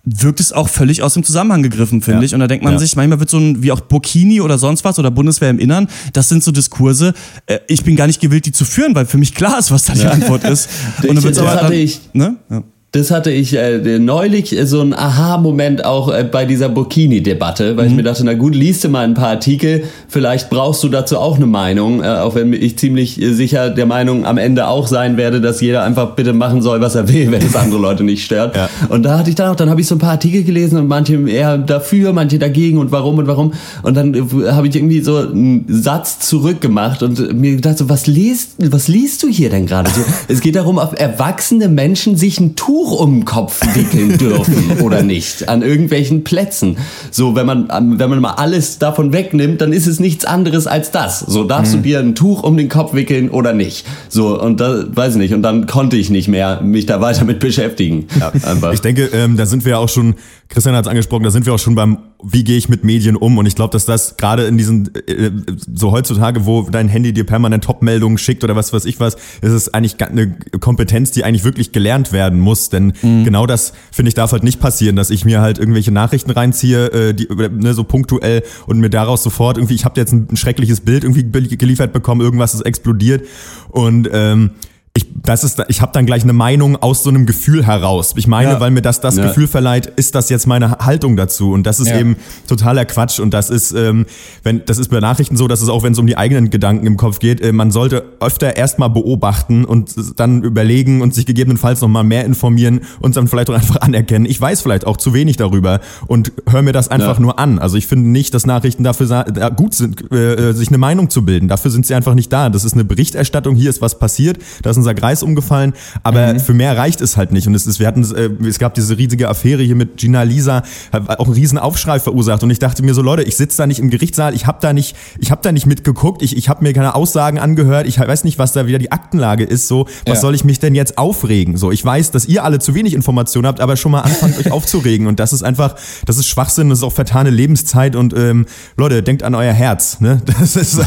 wirkt 0.05 0.41
es 0.41 0.53
auch 0.53 0.69
völlig 0.69 1.03
aus 1.03 1.15
dem 1.15 1.23
Zusammenhang 1.23 1.63
gegriffen, 1.63 2.03
finde 2.03 2.21
ja. 2.21 2.25
ich. 2.25 2.35
Und 2.35 2.41
da 2.41 2.49
denkt 2.49 2.65
man 2.65 2.75
ja. 2.75 2.79
sich, 2.79 2.97
manchmal 2.97 3.21
wird 3.21 3.31
so 3.31 3.39
ein, 3.39 3.63
wie 3.63 3.71
auch 3.71 3.81
Burkini 3.81 4.41
oder 4.41 4.59
sonst 4.59 4.85
was 4.85 4.99
oder 4.99 5.11
Bundeswehr 5.11 5.51
im 5.51 5.59
Innern, 5.59 5.89
das 6.13 6.29
sind 6.29 6.43
so 6.43 6.51
Diskurse, 6.51 7.15
äh, 7.47 7.61
ich 7.69 7.85
bin 7.85 7.97
gar 7.97 8.07
nicht 8.07 8.21
gewillt, 8.21 8.47
die 8.47 8.53
zu 8.53 8.65
führen, 8.65 8.95
weil 8.95 9.07
für 9.07 9.19
mich 9.19 9.35
klar 9.35 9.59
ist, 9.59 9.71
was 9.71 9.85
da 9.85 9.95
die. 9.95 10.03
Antwort 10.13 10.45
ist. 10.45 10.69
Und 11.03 11.15
dann 11.15 11.23
wird's 11.23 11.39
aber 11.39 11.55
dann, 11.55 11.73
ich, 11.73 12.01
ne? 12.13 12.37
Ja. 12.51 12.63
Das 12.95 13.11
hatte 13.11 13.31
ich 13.31 13.57
äh, 13.57 13.99
neulich 13.99 14.55
so 14.65 14.83
ein 14.83 14.93
Aha-Moment 14.93 15.83
auch 15.83 16.13
äh, 16.13 16.25
bei 16.25 16.45
dieser 16.45 16.69
Burkini-Debatte, 16.69 17.79
weil 17.79 17.87
mhm. 17.87 17.91
ich 17.91 17.97
mir 17.97 18.03
dachte, 18.03 18.23
na 18.23 18.35
gut, 18.35 18.55
liest 18.55 18.85
du 18.85 18.91
mal 18.91 19.05
ein 19.05 19.15
paar 19.15 19.31
Artikel, 19.31 19.85
vielleicht 20.09 20.51
brauchst 20.51 20.85
du 20.85 20.91
dazu 20.91 21.17
auch 21.17 21.37
eine 21.37 21.47
Meinung, 21.47 22.03
äh, 22.03 22.09
auch 22.09 22.35
wenn 22.35 22.53
ich 22.53 22.77
ziemlich 22.77 23.19
äh, 23.19 23.33
sicher 23.33 23.71
der 23.71 23.87
Meinung 23.87 24.27
am 24.27 24.37
Ende 24.37 24.69
auch 24.69 24.89
sein 24.89 25.17
werde, 25.17 25.41
dass 25.41 25.63
jeder 25.63 25.85
einfach 25.85 26.11
bitte 26.17 26.35
machen 26.35 26.61
soll, 26.61 26.83
was 26.83 26.95
er 26.95 27.09
will, 27.09 27.31
wenn 27.33 27.41
es 27.41 27.57
andere 27.57 27.81
Leute 27.81 28.05
nicht 28.05 28.27
stört. 28.27 28.55
Ja. 28.57 28.69
Und 28.91 29.05
da 29.05 29.19
hatte 29.19 29.31
ich 29.31 29.37
dann 29.37 29.49
auch, 29.49 29.57
dann 29.57 29.71
habe 29.71 29.81
ich 29.81 29.87
so 29.87 29.95
ein 29.95 29.99
paar 29.99 30.11
Artikel 30.11 30.45
gelesen 30.45 30.77
und 30.77 30.87
manche 30.87 31.15
eher 31.31 31.57
dafür, 31.57 32.13
manche 32.13 32.39
dagegen 32.39 32.77
und 32.77 32.93
warum 32.93 33.17
und 33.17 33.27
warum. 33.27 33.55
Und 33.83 33.97
dann 33.97 34.13
äh, 34.13 34.51
habe 34.51 34.69
ich 34.69 34.77
irgendwie 34.77 35.01
so 35.01 35.17
einen 35.17 35.65
Satz 35.67 36.19
zurückgemacht 36.19 37.03
und 37.03 37.41
mir 37.41 37.57
gedacht, 37.57 37.79
so, 37.79 37.89
was 37.89 38.07
liest, 38.07 38.51
was 38.59 38.89
liest 38.89 39.23
du 39.23 39.29
hier 39.29 39.49
denn 39.49 39.65
gerade? 39.65 39.91
So, 39.91 40.03
es 40.29 40.43
geht 40.43 40.57
darum, 40.57 40.79
auf 40.79 40.93
erwachsene 41.01 41.71
Menschen 41.71 42.19
sich 42.19 42.39
ein 42.39 42.55
Tuch 42.55 42.82
Tuch 42.83 42.99
um 42.99 43.21
den 43.21 43.25
Kopf 43.25 43.61
wickeln 43.77 44.19
dürfen 44.19 44.81
oder 44.81 45.03
nicht 45.03 45.49
an 45.49 45.62
irgendwelchen 45.62 46.25
Plätzen. 46.25 46.79
So, 47.12 47.37
wenn 47.37 47.47
man, 47.47 47.69
wenn 47.99 48.11
man 48.11 48.21
mal 48.21 48.33
alles 48.33 48.79
davon 48.79 49.12
wegnimmt, 49.12 49.61
dann 49.61 49.73
ist 49.73 49.87
es 49.87 50.01
nichts 50.01 50.25
anderes 50.25 50.67
als 50.67 50.91
das. 50.91 51.21
So, 51.21 51.45
darfst 51.45 51.73
mhm. 51.73 51.77
du 51.77 51.83
dir 51.83 52.01
ein 52.01 52.15
Tuch 52.17 52.43
um 52.43 52.57
den 52.57 52.69
Kopf 52.69 52.93
wickeln 52.93 53.31
oder 53.31 53.53
nicht? 53.53 53.87
So, 54.09 54.41
und 54.41 54.61
da, 54.61 54.85
weiß 54.89 55.15
ich 55.15 55.21
nicht. 55.21 55.33
Und 55.33 55.43
dann 55.43 55.67
konnte 55.67 55.97
ich 55.97 56.11
nicht 56.11 56.27
mehr 56.27 56.61
mich 56.61 56.87
da 56.87 57.01
weiter 57.01 57.25
mit 57.25 57.39
beschäftigen. 57.39 58.09
Ja. 58.19 58.33
Ich 58.73 58.81
denke, 58.81 59.11
ähm, 59.12 59.37
da 59.37 59.47
sind 59.47 59.65
wir 59.65 59.79
auch 59.79 59.89
schon, 59.89 60.17
Christian 60.49 60.75
hat 60.75 60.85
es 60.85 60.91
angesprochen, 60.91 61.23
da 61.23 61.31
sind 61.31 61.47
wir 61.47 61.55
auch 61.55 61.61
schon 61.61 61.77
beim, 61.77 61.99
wie 62.23 62.45
gehe 62.45 62.57
ich 62.57 62.69
mit 62.69 62.85
Medien 62.85 63.17
um? 63.17 63.38
Und 63.38 63.47
ich 63.47 63.55
glaube, 63.55 63.73
dass 63.73 63.85
das 63.85 64.17
gerade 64.17 64.45
in 64.45 64.57
diesen, 64.57 64.95
äh, 64.95 65.31
so 65.75 65.91
heutzutage, 65.91 66.47
wo 66.47 66.62
dein 66.62 66.88
Handy 66.88 67.12
dir 67.12 67.25
permanent 67.25 67.64
Top-Meldungen 67.64 68.19
schickt 68.19 68.45
oder 68.45 68.57
was 68.57 68.73
weiß 68.73 68.85
ich 68.85 69.00
was, 69.00 69.14
ist 69.41 69.52
es 69.52 69.75
eigentlich 69.75 70.00
eine 70.00 70.37
Kompetenz, 70.61 71.11
die 71.11 71.25
eigentlich 71.25 71.45
wirklich 71.45 71.73
gelernt 71.73 72.12
werden 72.12 72.38
muss. 72.38 72.69
Denn 72.69 72.93
mhm. 73.02 73.25
genau 73.25 73.47
das, 73.47 73.73
finde 73.91 74.09
ich, 74.09 74.14
darf 74.14 74.33
halt 74.33 74.45
nicht 74.45 74.61
passieren, 74.61 74.97
dass 74.97 75.11
ich 75.11 75.25
mir 75.25 75.41
halt 75.41 75.59
irgendwelche 75.59 75.91
Nachrichten 75.91 76.31
reinziehe, 76.31 76.87
äh, 76.87 77.14
die, 77.14 77.29
ne, 77.29 77.75
so 77.75 77.85
punktuell 77.85 78.43
und 78.67 78.79
mir 78.79 78.91
daraus 78.91 79.23
sofort 79.23 79.59
irgendwie, 79.59 79.75
ich 79.75 79.85
habe 79.85 79.99
jetzt 80.00 80.12
ein, 80.12 80.29
ein 80.31 80.37
schreckliches 80.37 80.81
Bild 80.81 81.05
irgendwie 81.05 81.25
geliefert 81.57 81.93
bekommen, 81.93 82.21
irgendwas 82.21 82.55
ist 82.55 82.62
explodiert 82.62 83.26
und 83.71 84.09
ähm, 84.12 84.50
ich, 84.95 85.07
das 85.23 85.43
ist, 85.43 85.63
ich 85.69 85.81
habe 85.81 85.93
dann 85.95 86.05
gleich 86.05 86.23
eine 86.23 86.35
Meinung 86.35 86.77
aus 86.77 87.03
so 87.03 87.09
einem 87.09 87.25
Gefühl 87.25 87.67
heraus. 87.67 88.13
Ich 88.17 88.27
meine, 88.27 88.53
ja. 88.53 88.61
weil 88.61 88.71
mir 88.71 88.83
das 88.83 89.01
das 89.01 89.17
ja. 89.17 89.27
Gefühl 89.27 89.49
verleiht, 89.49 89.87
ist 89.87 90.15
das 90.15 90.29
jetzt 90.29 90.47
meine 90.47 90.81
Haltung 90.81 91.17
dazu. 91.17 91.53
Und 91.53 91.65
das 91.67 91.81
ist 91.81 91.89
ja. 91.89 91.99
eben 91.99 92.17
totaler 92.47 92.85
Quatsch. 92.85 93.19
Und 93.19 93.33
das 93.33 93.49
ist, 93.49 93.73
ähm, 93.73 94.05
wenn, 94.43 94.63
das 94.67 94.77
ist 94.77 94.91
bei 94.91 95.01
Nachrichten 95.01 95.39
so, 95.39 95.49
dass 95.49 95.63
es 95.63 95.71
auch, 95.71 95.83
wenn 95.83 95.95
es 95.95 95.99
um 95.99 96.07
die 96.07 96.19
eigenen 96.19 96.51
Gedanken 96.51 96.87
im 96.87 96.99
Kopf 96.99 97.21
geht, 97.21 97.41
äh, 97.41 97.53
man 97.53 97.71
sollte 97.71 98.05
öfter 98.21 98.57
erstmal 98.57 98.91
beobachten 98.91 99.65
und 99.65 99.95
dann 100.17 100.43
überlegen 100.43 101.01
und 101.01 101.15
sich 101.15 101.25
gegebenenfalls 101.25 101.81
nochmal 101.81 102.05
mehr 102.05 102.27
informieren 102.27 102.83
und 103.01 103.16
dann 103.16 103.29
vielleicht 103.29 103.49
auch 103.49 103.55
einfach 103.55 103.77
anerkennen. 103.81 104.27
Ich 104.27 104.38
weiß 104.38 104.61
vielleicht 104.61 104.87
auch 104.87 104.99
zu 104.99 105.14
wenig 105.14 105.38
darüber 105.38 105.81
und 106.07 106.33
höre 106.51 106.61
mir 106.61 106.73
das 106.73 106.88
einfach 106.88 107.19
nur 107.19 107.38
an. 107.38 107.59
Also 107.59 107.79
ich 107.79 107.87
finde 107.87 108.11
nicht, 108.11 108.35
dass 108.35 108.45
Nachrichten 108.45 108.85
dafür 108.85 109.25
gut 109.57 109.73
sind, 109.73 110.12
äh, 110.12 110.51
äh, 110.51 110.53
sich 110.53 110.69
eine 110.69 110.79
Meinung 110.79 111.09
zu 111.09 111.25
bilden. 111.25 111.49
Dafür 111.49 111.71
sind 111.71 111.87
sie 111.87 111.95
einfach 111.95 112.14
nicht 112.14 112.31
da. 112.31 112.51
Das 112.51 112.64
ist 112.64 112.75
eine 112.75 112.85
Berichterstattung. 112.85 113.55
Hier 113.55 113.71
ist 113.71 113.81
was 113.81 113.99
passiert. 113.99 114.38
Das 114.61 114.82
unser 114.83 114.95
Kreis 114.95 115.23
umgefallen, 115.23 115.73
aber 116.03 116.35
mhm. 116.35 116.40
für 116.40 116.55
mehr 116.55 116.77
reicht 116.77 117.01
es 117.01 117.16
halt 117.16 117.33
nicht. 117.33 117.47
Und 117.47 117.55
es 117.55 117.66
ist, 117.66 117.79
wir 117.79 117.87
hatten, 117.87 118.03
äh, 118.14 118.47
es 118.47 118.59
gab 118.59 118.75
diese 118.75 118.99
riesige 118.99 119.29
Affäre 119.29 119.62
hier 119.62 119.77
mit 119.77 119.97
Gina 119.97 120.23
Lisa, 120.23 120.62
hat 120.92 121.18
auch 121.18 121.27
einen 121.27 121.35
riesen 121.35 121.59
Aufschrei 121.59 122.01
verursacht. 122.01 122.42
Und 122.42 122.51
ich 122.51 122.59
dachte 122.59 122.83
mir 122.83 122.95
so, 122.95 123.03
Leute, 123.03 123.23
ich 123.23 123.37
sitze 123.37 123.59
da 123.59 123.66
nicht 123.66 123.79
im 123.79 123.90
Gerichtssaal, 123.90 124.35
ich 124.35 124.47
habe 124.47 124.59
da 124.61 124.73
nicht, 124.73 124.97
ich 125.18 125.31
habe 125.31 125.40
da 125.42 125.53
nicht 125.53 125.66
mitgeguckt, 125.66 126.23
ich, 126.23 126.37
ich 126.37 126.49
habe 126.49 126.62
mir 126.62 126.73
keine 126.73 126.95
Aussagen 126.95 127.38
angehört, 127.38 127.87
ich 127.87 127.99
weiß 127.99 128.25
nicht, 128.25 128.38
was 128.38 128.53
da 128.53 128.66
wieder 128.66 128.79
die 128.79 128.92
Aktenlage 128.92 129.45
ist. 129.45 129.68
So, 129.68 129.87
was 130.07 130.16
ja. 130.18 130.21
soll 130.21 130.35
ich 130.35 130.45
mich 130.45 130.59
denn 130.59 130.75
jetzt 130.75 130.99
aufregen? 130.99 131.57
So, 131.57 131.71
ich 131.71 131.85
weiß, 131.85 132.11
dass 132.11 132.27
ihr 132.27 132.45
alle 132.45 132.59
zu 132.59 132.75
wenig 132.75 132.95
Informationen 132.95 133.47
habt, 133.47 133.61
aber 133.61 133.77
schon 133.77 133.92
mal 133.92 134.01
anfangt 134.01 134.38
euch 134.38 134.51
aufzuregen. 134.51 135.07
Und 135.07 135.21
das 135.21 135.33
ist 135.33 135.42
einfach, 135.42 135.77
das 136.07 136.18
ist 136.18 136.27
Schwachsinn, 136.27 136.68
das 136.68 136.79
ist 136.79 136.85
auch 136.85 136.92
vertane 136.92 137.31
Lebenszeit. 137.31 137.97
Und 137.97 138.14
ähm, 138.14 138.47
Leute, 138.77 139.03
denkt 139.03 139.23
an 139.23 139.35
euer 139.35 139.53
Herz. 139.53 140.01
Ne? 140.01 140.21
Das 140.42 140.57
ist 140.57 140.81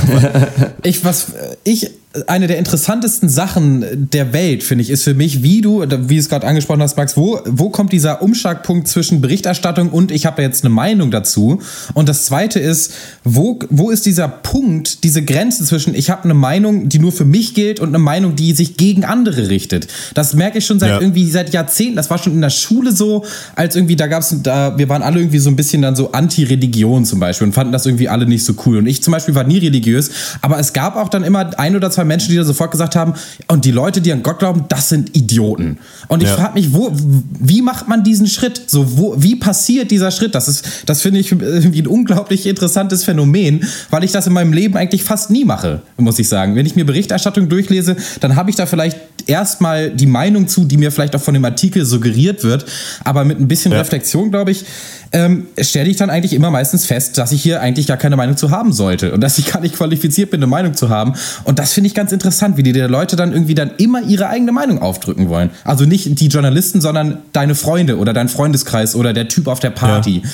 ich 0.83 1.05
was 1.05 1.27
ich 1.63 1.91
eine 2.27 2.47
der 2.47 2.57
interessantesten 2.57 3.29
Sachen 3.29 4.09
der 4.11 4.33
Welt, 4.33 4.63
finde 4.63 4.83
ich, 4.83 4.89
ist 4.89 5.03
für 5.03 5.13
mich, 5.13 5.43
wie 5.43 5.61
du, 5.61 5.81
wie 5.81 6.15
du 6.15 6.19
es 6.19 6.29
gerade 6.29 6.47
angesprochen 6.47 6.81
hast, 6.81 6.97
Max, 6.97 7.17
wo, 7.17 7.39
wo 7.45 7.69
kommt 7.69 7.91
dieser 7.91 8.21
Umschlagpunkt 8.21 8.87
zwischen 8.87 9.21
Berichterstattung 9.21 9.89
und 9.89 10.11
ich 10.11 10.25
habe 10.25 10.41
jetzt 10.41 10.63
eine 10.63 10.73
Meinung 10.73 11.11
dazu? 11.11 11.61
Und 11.93 12.09
das 12.09 12.25
zweite 12.25 12.59
ist, 12.59 12.93
wo, 13.23 13.59
wo 13.69 13.89
ist 13.89 14.05
dieser 14.05 14.27
Punkt, 14.27 15.03
diese 15.03 15.23
Grenze 15.23 15.65
zwischen 15.65 15.95
ich 15.95 16.09
habe 16.09 16.23
eine 16.23 16.33
Meinung, 16.33 16.89
die 16.89 16.99
nur 16.99 17.11
für 17.11 17.25
mich 17.25 17.53
gilt 17.53 17.79
und 17.79 17.89
eine 17.89 17.99
Meinung, 17.99 18.35
die 18.35 18.53
sich 18.53 18.77
gegen 18.77 19.03
andere 19.03 19.49
richtet? 19.49 19.87
Das 20.13 20.33
merke 20.33 20.59
ich 20.59 20.65
schon 20.65 20.79
seit 20.79 20.89
ja. 20.89 21.01
irgendwie 21.01 21.29
seit 21.29 21.53
Jahrzehnten. 21.53 21.95
Das 21.95 22.09
war 22.09 22.17
schon 22.17 22.33
in 22.33 22.41
der 22.41 22.49
Schule 22.49 22.91
so, 22.91 23.25
als 23.55 23.75
irgendwie, 23.75 23.95
da 23.95 24.07
gab 24.07 24.21
es, 24.21 24.35
da, 24.41 24.77
wir 24.77 24.89
waren 24.89 25.01
alle 25.01 25.19
irgendwie 25.19 25.39
so 25.39 25.49
ein 25.49 25.55
bisschen 25.55 25.81
dann 25.81 25.95
so 25.95 26.11
Anti-Religion 26.11 27.05
zum 27.05 27.19
Beispiel 27.19 27.47
und 27.47 27.53
fanden 27.53 27.73
das 27.73 27.85
irgendwie 27.85 28.09
alle 28.09 28.25
nicht 28.25 28.45
so 28.45 28.53
cool. 28.65 28.77
Und 28.77 28.87
ich 28.87 29.03
zum 29.03 29.11
Beispiel 29.11 29.35
war 29.35 29.43
nie 29.43 29.57
religiös, 29.57 30.11
aber 30.41 30.59
es 30.59 30.73
gab 30.73 30.95
auch 30.95 31.09
dann 31.09 31.23
immer 31.23 31.57
ein 31.59 31.75
oder 31.75 31.91
zwei 31.91 32.04
Menschen, 32.05 32.29
die 32.29 32.37
da 32.37 32.43
sofort 32.43 32.71
gesagt 32.71 32.95
haben, 32.95 33.13
und 33.47 33.65
die 33.65 33.71
Leute, 33.71 34.01
die 34.01 34.11
an 34.11 34.23
Gott 34.23 34.39
glauben, 34.39 34.65
das 34.69 34.89
sind 34.89 35.15
Idioten. 35.15 35.77
Und 36.07 36.23
ich 36.23 36.29
ja. 36.29 36.35
frage 36.35 36.53
mich, 36.53 36.73
wo, 36.73 36.91
wie 36.93 37.61
macht 37.61 37.87
man 37.87 38.03
diesen 38.03 38.27
Schritt? 38.27 38.61
So, 38.67 38.97
wo, 38.97 39.15
wie 39.17 39.35
passiert 39.35 39.91
dieser 39.91 40.11
Schritt? 40.11 40.35
Das 40.35 40.47
ist, 40.47 40.65
das 40.85 41.01
finde 41.01 41.19
ich 41.19 41.31
irgendwie 41.31 41.81
ein 41.81 41.87
unglaublich 41.87 42.45
interessantes 42.45 43.03
Phänomen, 43.03 43.63
weil 43.89 44.03
ich 44.03 44.11
das 44.11 44.27
in 44.27 44.33
meinem 44.33 44.53
Leben 44.53 44.77
eigentlich 44.77 45.03
fast 45.03 45.31
nie 45.31 45.45
mache, 45.45 45.81
muss 45.97 46.19
ich 46.19 46.27
sagen. 46.27 46.55
Wenn 46.55 46.65
ich 46.65 46.75
mir 46.75 46.85
Berichterstattung 46.85 47.49
durchlese, 47.49 47.95
dann 48.19 48.35
habe 48.35 48.49
ich 48.49 48.55
da 48.55 48.65
vielleicht 48.65 48.97
erstmal 49.27 49.89
die 49.89 50.05
Meinung 50.05 50.47
zu, 50.47 50.65
die 50.65 50.77
mir 50.77 50.91
vielleicht 50.91 51.15
auch 51.15 51.21
von 51.21 51.33
dem 51.33 51.45
Artikel 51.45 51.85
suggeriert 51.85 52.43
wird. 52.43 52.65
Aber 53.03 53.25
mit 53.25 53.39
ein 53.39 53.47
bisschen 53.47 53.71
ja. 53.71 53.79
Reflexion, 53.79 54.31
glaube 54.31 54.51
ich, 54.51 54.65
ähm, 55.11 55.47
stelle 55.59 55.89
ich 55.89 55.97
dann 55.97 56.09
eigentlich 56.09 56.33
immer 56.33 56.51
meistens 56.51 56.85
fest, 56.85 57.17
dass 57.17 57.31
ich 57.31 57.41
hier 57.41 57.61
eigentlich 57.61 57.87
gar 57.87 57.97
keine 57.97 58.15
Meinung 58.15 58.37
zu 58.37 58.51
haben 58.51 58.73
sollte 58.73 59.13
und 59.13 59.21
dass 59.21 59.37
ich 59.37 59.51
gar 59.51 59.61
nicht 59.61 59.75
qualifiziert 59.75 60.29
bin, 60.29 60.39
eine 60.39 60.47
Meinung 60.47 60.73
zu 60.73 60.89
haben. 60.89 61.13
Und 61.43 61.59
das 61.59 61.73
finde 61.73 61.87
ich 61.87 61.93
ganz 61.95 62.11
interessant, 62.11 62.57
wie 62.57 62.63
die 62.63 62.71
Leute 62.71 63.15
dann 63.15 63.31
irgendwie 63.31 63.55
dann 63.55 63.71
immer 63.77 64.01
ihre 64.01 64.27
eigene 64.27 64.51
Meinung 64.51 64.81
aufdrücken 64.81 65.29
wollen. 65.29 65.49
Also 65.63 65.85
nicht 65.85 66.19
die 66.19 66.27
Journalisten, 66.27 66.81
sondern 66.81 67.19
deine 67.33 67.55
Freunde 67.55 67.97
oder 67.97 68.13
dein 68.13 68.29
Freundeskreis 68.29 68.95
oder 68.95 69.13
der 69.13 69.27
Typ 69.27 69.47
auf 69.47 69.59
der 69.59 69.71
Party. 69.71 70.21
Ja. 70.23 70.29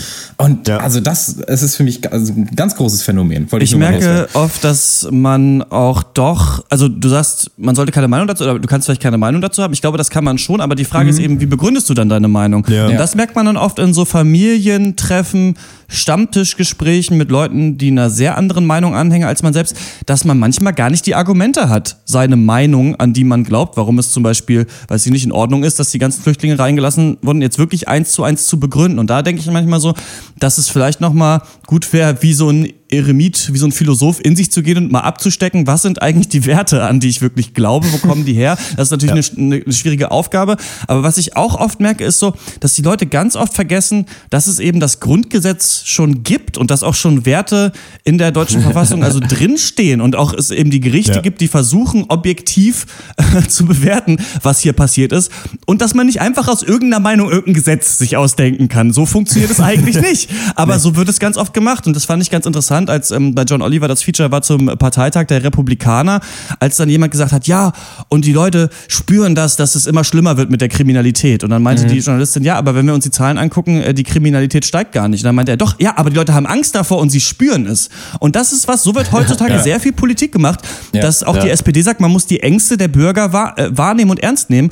Und 0.45 0.67
ja. 0.67 0.77
also 0.77 0.99
das, 0.99 1.37
es 1.47 1.61
ist 1.61 1.75
für 1.75 1.83
mich 1.83 2.11
also 2.11 2.33
ein 2.33 2.47
ganz 2.55 2.75
großes 2.75 3.03
Phänomen. 3.03 3.47
ich, 3.53 3.61
ich 3.61 3.75
merke 3.75 4.27
oft, 4.33 4.63
dass 4.63 5.07
man 5.11 5.63
auch 5.63 6.03
doch, 6.03 6.63
also 6.69 6.87
du 6.87 7.09
sagst, 7.09 7.51
man 7.57 7.75
sollte 7.75 7.91
keine 7.91 8.07
Meinung 8.07 8.27
dazu, 8.27 8.43
oder 8.43 8.59
du 8.59 8.67
kannst 8.67 8.87
vielleicht 8.87 9.01
keine 9.01 9.17
Meinung 9.17 9.41
dazu 9.41 9.61
haben. 9.61 9.73
Ich 9.73 9.81
glaube, 9.81 9.97
das 9.97 10.09
kann 10.09 10.23
man 10.23 10.37
schon, 10.37 10.61
aber 10.61 10.75
die 10.75 10.85
Frage 10.85 11.05
mhm. 11.05 11.09
ist 11.09 11.19
eben, 11.19 11.39
wie 11.39 11.45
begründest 11.45 11.89
du 11.89 11.93
dann 11.93 12.09
deine 12.09 12.27
Meinung? 12.27 12.65
Ja. 12.67 12.87
Und 12.87 12.97
das 12.97 13.15
merkt 13.15 13.35
man 13.35 13.45
dann 13.45 13.57
oft 13.57 13.79
in 13.79 13.93
so 13.93 14.05
Familientreffen, 14.05 15.55
Stammtischgesprächen 15.87 17.17
mit 17.17 17.29
Leuten, 17.29 17.77
die 17.77 17.91
einer 17.91 18.09
sehr 18.09 18.37
anderen 18.37 18.65
Meinung 18.65 18.95
anhängen 18.95 19.27
als 19.27 19.43
man 19.43 19.53
selbst, 19.53 19.75
dass 20.05 20.25
man 20.25 20.39
manchmal 20.39 20.73
gar 20.73 20.89
nicht 20.89 21.05
die 21.05 21.15
Argumente 21.15 21.40
hat, 21.41 21.97
seine 22.05 22.35
Meinung, 22.35 22.95
an 22.95 23.13
die 23.13 23.23
man 23.23 23.43
glaubt, 23.43 23.77
warum 23.77 23.99
es 23.99 24.11
zum 24.11 24.23
Beispiel, 24.23 24.67
weil 24.87 24.99
sie 24.99 25.11
nicht 25.11 25.25
in 25.25 25.31
Ordnung 25.31 25.63
ist, 25.63 25.79
dass 25.79 25.89
die 25.89 25.99
ganzen 25.99 26.21
Flüchtlinge 26.21 26.57
reingelassen 26.57 27.17
wurden, 27.21 27.41
jetzt 27.41 27.57
wirklich 27.57 27.87
eins 27.87 28.11
zu 28.11 28.23
eins 28.23 28.47
zu 28.47 28.59
begründen. 28.59 28.99
Und 28.99 29.09
da 29.09 29.21
denke 29.21 29.41
ich 29.41 29.49
manchmal 29.49 29.79
so, 29.79 29.93
dass 30.39 30.57
es 30.57 30.69
vielleicht 30.69 31.01
nochmal 31.01 31.41
gut 31.65 31.91
wäre, 31.93 32.21
wie 32.21 32.33
so 32.33 32.49
ein 32.49 32.71
Eremit, 32.91 33.53
wie 33.53 33.57
so 33.57 33.65
ein 33.65 33.71
Philosoph 33.71 34.19
in 34.23 34.35
sich 34.35 34.51
zu 34.51 34.63
gehen 34.63 34.77
und 34.77 34.91
mal 34.91 35.01
abzustecken, 35.01 35.67
was 35.67 35.81
sind 35.81 36.01
eigentlich 36.01 36.29
die 36.29 36.45
Werte, 36.45 36.83
an 36.83 36.99
die 36.99 37.09
ich 37.09 37.21
wirklich 37.21 37.53
glaube, 37.53 37.87
wo 37.91 37.97
kommen 37.97 38.25
die 38.25 38.33
her? 38.33 38.57
Das 38.75 38.87
ist 38.87 38.91
natürlich 38.91 39.27
ja. 39.29 39.37
eine, 39.37 39.55
eine, 39.55 39.73
schwierige 39.73 40.11
Aufgabe. 40.11 40.57
Aber 40.87 41.03
was 41.03 41.17
ich 41.17 41.37
auch 41.37 41.59
oft 41.59 41.79
merke, 41.79 42.03
ist 42.03 42.19
so, 42.19 42.33
dass 42.59 42.73
die 42.73 42.81
Leute 42.81 43.05
ganz 43.05 43.35
oft 43.35 43.53
vergessen, 43.53 44.05
dass 44.29 44.47
es 44.47 44.59
eben 44.59 44.79
das 44.79 44.99
Grundgesetz 44.99 45.83
schon 45.85 46.23
gibt 46.23 46.57
und 46.57 46.71
dass 46.71 46.83
auch 46.83 46.95
schon 46.95 47.25
Werte 47.25 47.71
in 48.03 48.17
der 48.17 48.31
deutschen 48.31 48.61
Verfassung 48.71 49.03
also 49.03 49.19
drinstehen 49.19 50.01
und 50.01 50.15
auch 50.15 50.33
es 50.33 50.51
eben 50.51 50.69
die 50.69 50.79
Gerichte 50.79 51.15
ja. 51.15 51.21
gibt, 51.21 51.41
die 51.41 51.47
versuchen, 51.47 52.05
objektiv 52.09 52.85
äh, 53.17 53.47
zu 53.47 53.65
bewerten, 53.65 54.17
was 54.43 54.59
hier 54.59 54.73
passiert 54.73 55.11
ist. 55.11 55.31
Und 55.65 55.81
dass 55.81 55.93
man 55.93 56.07
nicht 56.07 56.21
einfach 56.21 56.47
aus 56.47 56.63
irgendeiner 56.63 57.01
Meinung 57.01 57.29
irgendein 57.29 57.53
Gesetz 57.53 57.97
sich 57.97 58.17
ausdenken 58.17 58.67
kann. 58.67 58.91
So 58.93 59.05
funktioniert 59.05 59.51
es 59.51 59.59
eigentlich 59.59 59.95
nicht. 60.01 60.29
Aber 60.55 60.75
nee. 60.75 60.79
so 60.79 60.95
wird 60.95 61.09
es 61.09 61.19
ganz 61.19 61.37
oft 61.37 61.53
gemacht. 61.53 61.87
Und 61.87 61.95
das 61.95 62.05
fand 62.05 62.21
ich 62.21 62.29
ganz 62.29 62.45
interessant, 62.45 62.80
als 62.89 63.11
ähm, 63.11 63.35
bei 63.35 63.43
John 63.43 63.61
Oliver 63.61 63.87
das 63.87 64.03
Feature 64.03 64.31
war 64.31 64.41
zum 64.41 64.65
Parteitag 64.65 65.27
der 65.27 65.43
Republikaner, 65.43 66.21
als 66.59 66.77
dann 66.77 66.89
jemand 66.89 67.11
gesagt 67.11 67.31
hat, 67.31 67.47
ja, 67.47 67.73
und 68.09 68.25
die 68.25 68.33
Leute 68.33 68.69
spüren 68.87 69.35
das, 69.35 69.55
dass 69.55 69.75
es 69.75 69.85
immer 69.85 70.03
schlimmer 70.03 70.37
wird 70.37 70.49
mit 70.49 70.61
der 70.61 70.69
Kriminalität. 70.69 71.43
Und 71.43 71.49
dann 71.49 71.61
meinte 71.61 71.83
mhm. 71.83 71.89
die 71.89 71.99
Journalistin, 71.99 72.43
ja, 72.43 72.55
aber 72.55 72.75
wenn 72.75 72.85
wir 72.85 72.93
uns 72.93 73.03
die 73.03 73.11
Zahlen 73.11 73.37
angucken, 73.37 73.81
äh, 73.81 73.93
die 73.93 74.03
Kriminalität 74.03 74.65
steigt 74.65 74.93
gar 74.93 75.07
nicht. 75.07 75.21
Und 75.21 75.25
dann 75.25 75.35
meinte 75.35 75.51
er, 75.51 75.57
doch, 75.57 75.75
ja, 75.79 75.97
aber 75.97 76.09
die 76.09 76.15
Leute 76.15 76.33
haben 76.33 76.45
Angst 76.45 76.75
davor 76.75 76.99
und 76.99 77.09
sie 77.09 77.21
spüren 77.21 77.65
es. 77.65 77.89
Und 78.19 78.35
das 78.35 78.53
ist 78.53 78.67
was, 78.67 78.83
so 78.83 78.95
wird 78.95 79.11
heutzutage 79.11 79.53
ja. 79.55 79.63
sehr 79.63 79.79
viel 79.79 79.93
Politik 79.93 80.31
gemacht, 80.31 80.61
ja. 80.93 81.01
dass 81.01 81.23
auch 81.23 81.35
ja. 81.35 81.43
die 81.43 81.49
SPD 81.49 81.81
sagt, 81.81 82.01
man 82.01 82.11
muss 82.11 82.25
die 82.25 82.41
Ängste 82.41 82.77
der 82.77 82.87
Bürger 82.87 83.33
wahr, 83.33 83.57
äh, 83.57 83.75
wahrnehmen 83.75 84.11
und 84.11 84.19
ernst 84.19 84.49
nehmen. 84.49 84.71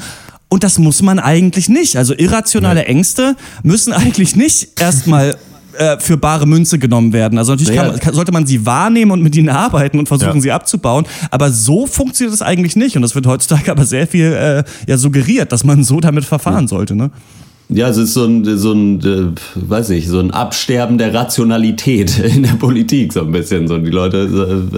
Und 0.50 0.64
das 0.64 0.80
muss 0.80 1.04
man 1.04 1.20
eigentlich 1.20 1.70
nicht. 1.70 1.96
Also 1.96 2.16
irrationale 2.16 2.86
Ängste 2.86 3.36
müssen 3.62 3.94
eigentlich 3.94 4.36
nicht 4.36 4.82
erstmal 4.82 5.38
äh, 5.80 5.98
für 6.00 6.18
bare 6.18 6.46
Münze 6.46 6.78
genommen 6.78 7.14
werden. 7.14 7.38
Also 7.38 7.54
natürlich 7.54 7.76
kann, 7.76 7.98
kann, 8.00 8.14
sollte 8.14 8.32
man 8.32 8.46
sie 8.46 8.66
wahrnehmen 8.66 9.12
und 9.12 9.24
mit 9.24 9.36
ihnen 9.36 9.50
arbeiten 9.50 9.98
und 9.98 10.08
versuchen, 10.08 10.36
ja. 10.36 10.42
sie 10.42 10.52
abzubauen. 10.52 11.06
Aber 11.32 11.52
so 11.52 11.88
funktioniert 11.88 12.34
es 12.34 12.42
eigentlich 12.42 12.76
nicht. 12.76 12.96
Und 12.96 13.02
das 13.02 13.16
wird 13.16 13.26
heutzutage 13.26 13.72
aber 13.72 13.86
sehr 13.86 14.06
viel 14.06 14.34
äh, 14.34 14.64
ja, 14.88 14.98
suggeriert, 14.98 15.52
dass 15.52 15.64
man 15.64 15.84
so 15.84 16.00
damit 16.00 16.26
verfahren 16.26 16.66
ja. 16.66 16.68
sollte. 16.68 16.96
Ne? 16.96 17.12
Ja, 17.70 17.88
es 17.88 17.98
ist 17.98 18.14
so 18.14 18.26
ein, 18.26 18.58
so 18.58 18.74
ein, 18.74 19.00
äh, 19.00 19.32
weiß 19.56 19.92
ich, 19.92 20.08
so 20.08 20.20
ein 20.20 20.32
Absterben 20.32 20.98
der 20.98 21.14
Rationalität 21.14 22.20
in 22.36 22.44
der 22.44 22.54
Politik, 22.54 23.14
so 23.14 23.22
ein 23.22 23.32
bisschen. 23.32 23.68
So 23.68 23.78
die 23.78 23.92
Leute, 23.92 24.18